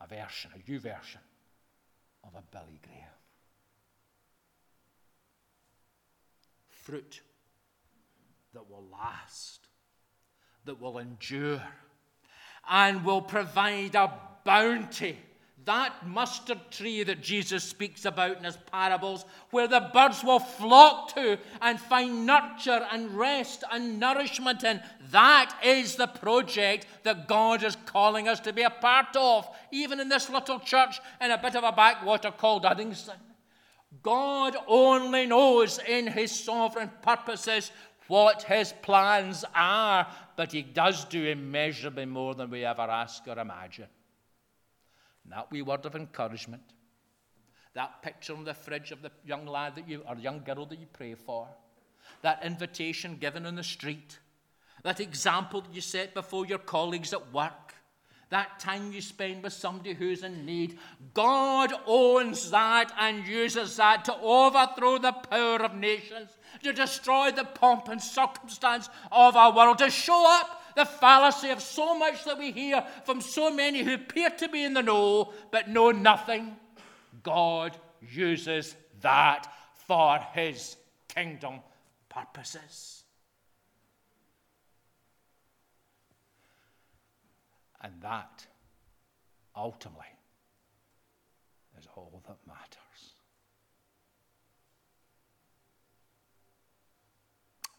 a 0.00 0.06
version, 0.08 0.50
a 0.54 0.70
new 0.70 0.80
version 0.80 1.20
of 2.24 2.34
a 2.34 2.42
Billy 2.50 2.80
Graham. 2.82 3.08
Fruit 6.68 7.20
that 8.54 8.68
will 8.68 8.84
last, 8.90 9.68
that 10.64 10.80
will 10.80 10.98
endure, 10.98 11.62
and 12.68 13.04
will 13.04 13.22
provide 13.22 13.94
a 13.94 14.12
bounty. 14.44 15.18
That 15.64 16.08
mustard 16.08 16.58
tree 16.72 17.04
that 17.04 17.22
Jesus 17.22 17.62
speaks 17.62 18.04
about 18.04 18.38
in 18.38 18.44
his 18.44 18.58
parables, 18.72 19.24
where 19.50 19.68
the 19.68 19.90
birds 19.94 20.24
will 20.24 20.40
flock 20.40 21.14
to 21.14 21.38
and 21.60 21.78
find 21.78 22.26
nurture 22.26 22.84
and 22.90 23.16
rest 23.16 23.62
and 23.70 24.00
nourishment 24.00 24.64
in, 24.64 24.82
that 25.12 25.56
is 25.64 25.94
the 25.94 26.08
project 26.08 26.86
that 27.04 27.28
God 27.28 27.62
is 27.62 27.76
calling 27.86 28.26
us 28.26 28.40
to 28.40 28.52
be 28.52 28.62
a 28.62 28.70
part 28.70 29.14
of, 29.14 29.48
even 29.70 30.00
in 30.00 30.08
this 30.08 30.28
little 30.28 30.58
church 30.58 31.00
in 31.20 31.30
a 31.30 31.38
bit 31.38 31.54
of 31.54 31.62
a 31.62 31.70
backwater 31.70 32.32
called 32.32 32.64
Uddingston. 32.64 33.18
God 34.02 34.56
only 34.66 35.26
knows 35.26 35.78
in 35.78 36.08
his 36.08 36.32
sovereign 36.32 36.90
purposes 37.02 37.70
what 38.12 38.42
his 38.42 38.74
plans 38.82 39.42
are, 39.54 40.06
but 40.36 40.52
he 40.52 40.60
does 40.60 41.06
do 41.06 41.24
immeasurably 41.24 42.04
more 42.04 42.34
than 42.34 42.50
we 42.50 42.62
ever 42.62 42.82
ask 42.82 43.26
or 43.26 43.38
imagine. 43.38 43.86
And 45.24 45.32
that 45.32 45.50
wee 45.50 45.62
word 45.62 45.86
of 45.86 45.96
encouragement, 45.96 46.74
that 47.72 48.02
picture 48.02 48.34
on 48.34 48.44
the 48.44 48.52
fridge 48.52 48.92
of 48.92 49.00
the 49.00 49.10
young 49.24 49.46
lad 49.46 49.76
that 49.76 49.88
you, 49.88 50.02
or 50.06 50.14
young 50.16 50.42
girl 50.44 50.66
that 50.66 50.78
you 50.78 50.88
pray 50.92 51.14
for, 51.14 51.48
that 52.20 52.44
invitation 52.44 53.16
given 53.16 53.46
on 53.46 53.54
the 53.54 53.64
street, 53.64 54.18
that 54.82 55.00
example 55.00 55.62
that 55.62 55.74
you 55.74 55.80
set 55.80 56.12
before 56.12 56.44
your 56.44 56.58
colleagues 56.58 57.14
at 57.14 57.32
work, 57.32 57.61
that 58.32 58.58
time 58.58 58.92
you 58.92 59.02
spend 59.02 59.42
with 59.42 59.52
somebody 59.52 59.92
who's 59.92 60.24
in 60.24 60.46
need. 60.46 60.78
God 61.12 61.70
owns 61.86 62.50
that 62.50 62.90
and 62.98 63.26
uses 63.26 63.76
that 63.76 64.06
to 64.06 64.16
overthrow 64.22 64.96
the 64.96 65.12
power 65.12 65.62
of 65.62 65.74
nations, 65.74 66.30
to 66.62 66.72
destroy 66.72 67.30
the 67.30 67.44
pomp 67.44 67.88
and 67.88 68.00
circumstance 68.00 68.88
of 69.12 69.36
our 69.36 69.54
world, 69.54 69.76
to 69.78 69.90
show 69.90 70.24
up 70.40 70.62
the 70.74 70.86
fallacy 70.86 71.50
of 71.50 71.60
so 71.60 71.94
much 71.98 72.24
that 72.24 72.38
we 72.38 72.52
hear 72.52 72.82
from 73.04 73.20
so 73.20 73.50
many 73.54 73.82
who 73.82 73.92
appear 73.92 74.30
to 74.30 74.48
be 74.48 74.64
in 74.64 74.72
the 74.72 74.82
know 74.82 75.34
but 75.50 75.68
know 75.68 75.90
nothing. 75.90 76.56
God 77.22 77.76
uses 78.00 78.74
that 79.02 79.46
for 79.74 80.18
his 80.32 80.76
kingdom 81.08 81.60
purposes. 82.08 83.01
And 87.82 87.92
that 88.00 88.46
ultimately 89.56 90.06
is 91.78 91.86
all 91.96 92.22
that 92.28 92.38
matters. 92.46 93.14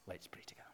Let's 0.05 0.27
pray 0.27 0.41
together. 0.45 0.67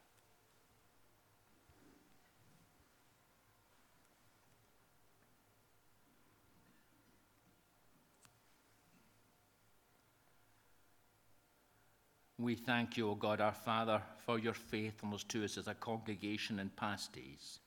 We 12.39 12.55
thank 12.55 12.95
you, 12.95 13.09
O 13.09 13.15
God, 13.15 13.41
our 13.41 13.53
Father, 13.53 14.01
for 14.25 14.39
your 14.39 14.53
faithfulness 14.53 15.25
to 15.25 15.43
us 15.43 15.57
as 15.57 15.67
a 15.67 15.73
congregation 15.73 16.57
in 16.57 16.69
past 16.69 17.11
days 17.11 17.59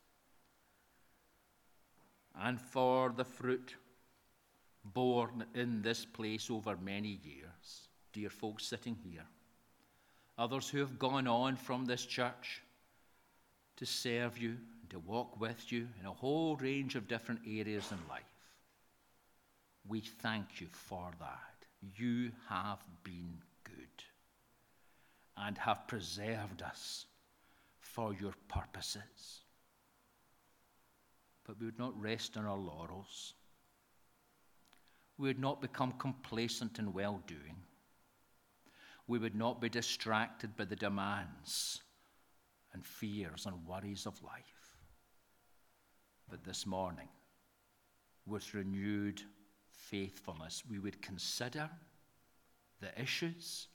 and 2.41 2.61
for 2.61 3.13
the 3.17 3.25
fruit 3.25 3.77
borne 4.85 5.45
in 5.55 5.83
this 5.83 6.05
place 6.05 6.51
over 6.51 6.77
many 6.77 7.21
years. 7.23 7.89
Dear 8.13 8.31
folks 8.31 8.67
sitting 8.67 8.97
here, 8.97 9.27
others 10.37 10.69
who 10.69 10.79
have 10.79 10.99
gone 10.99 11.27
on 11.27 11.57
from 11.57 11.85
this 11.85 12.05
church 12.05 12.63
to 13.77 13.87
serve 13.87 14.39
you, 14.39 14.57
and 14.81 14.91
to 14.91 14.99
walk 14.99 15.41
with 15.41 15.73
you 15.73 15.89
in 16.01 16.07
a 16.07 16.13
whole 16.13 16.57
range 16.57 16.95
of 16.95 17.09
different 17.09 17.41
areas 17.47 17.91
in 17.91 17.99
life. 18.09 18.23
We 19.89 20.01
thank 20.01 20.61
you 20.61 20.69
for 20.71 21.11
that. 21.19 21.67
You 21.97 22.31
have 22.49 22.79
been 23.03 23.39
good 23.65 24.05
and 25.37 25.59
have 25.59 25.89
preserved 25.89 26.63
us 26.63 27.07
for 27.81 28.15
your 28.15 28.35
purposes 28.49 29.42
but 31.47 31.59
we 31.59 31.67
would 31.67 31.79
not 31.79 32.01
rest 32.01 32.37
on 32.37 32.47
our 32.47 32.57
laurels. 32.57 33.35
We 35.19 35.29
would 35.29 35.39
not 35.39 35.61
become 35.61 35.93
complacent 35.93 36.79
in 36.79 36.93
well 36.93 37.23
doing. 37.27 37.57
We 39.07 39.19
would 39.19 39.35
not 39.35 39.61
be 39.61 39.69
distracted 39.69 40.57
by 40.57 40.65
the 40.65 40.77
demands 40.77 41.81
and 42.73 42.85
fears 42.85 43.47
and 43.47 43.67
worries 43.67 44.07
of 44.07 44.23
life. 44.23 44.77
But 46.31 46.45
this 46.45 46.65
morning, 46.67 47.09
with 48.27 48.55
renewed 48.55 49.21
faithfulness, 49.69 50.63
we 50.71 50.79
would 50.79 51.03
consider 51.03 51.69
the 52.81 53.01
issues 53.01 53.69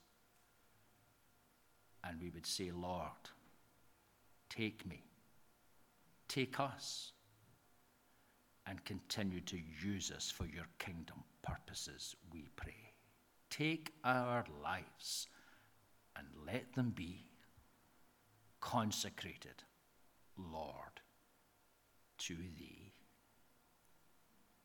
and 2.03 2.19
we 2.21 2.29
would 2.29 2.45
say, 2.45 2.71
Lord, 2.71 3.11
take 4.49 4.87
me, 4.87 5.03
take 6.27 6.59
us 6.59 7.11
and 8.67 8.83
continue 8.83 9.41
to 9.41 9.57
use 9.83 10.11
us 10.11 10.29
for 10.29 10.45
your 10.45 10.67
kingdom 10.79 11.23
purposes, 11.41 12.15
we 12.33 12.49
pray. 12.55 12.93
Take 13.49 13.93
our 14.03 14.43
lives 14.63 15.27
and 16.17 16.27
let 16.45 16.73
them 16.73 16.91
be 16.95 17.25
consecrated, 18.59 19.63
Lord, 20.37 21.01
to 22.19 22.35
Thee. 22.35 22.91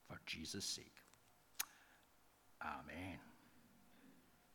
For 0.09 0.19
Jesus' 0.27 0.65
sake. 0.65 0.97
Amen. 2.61 3.32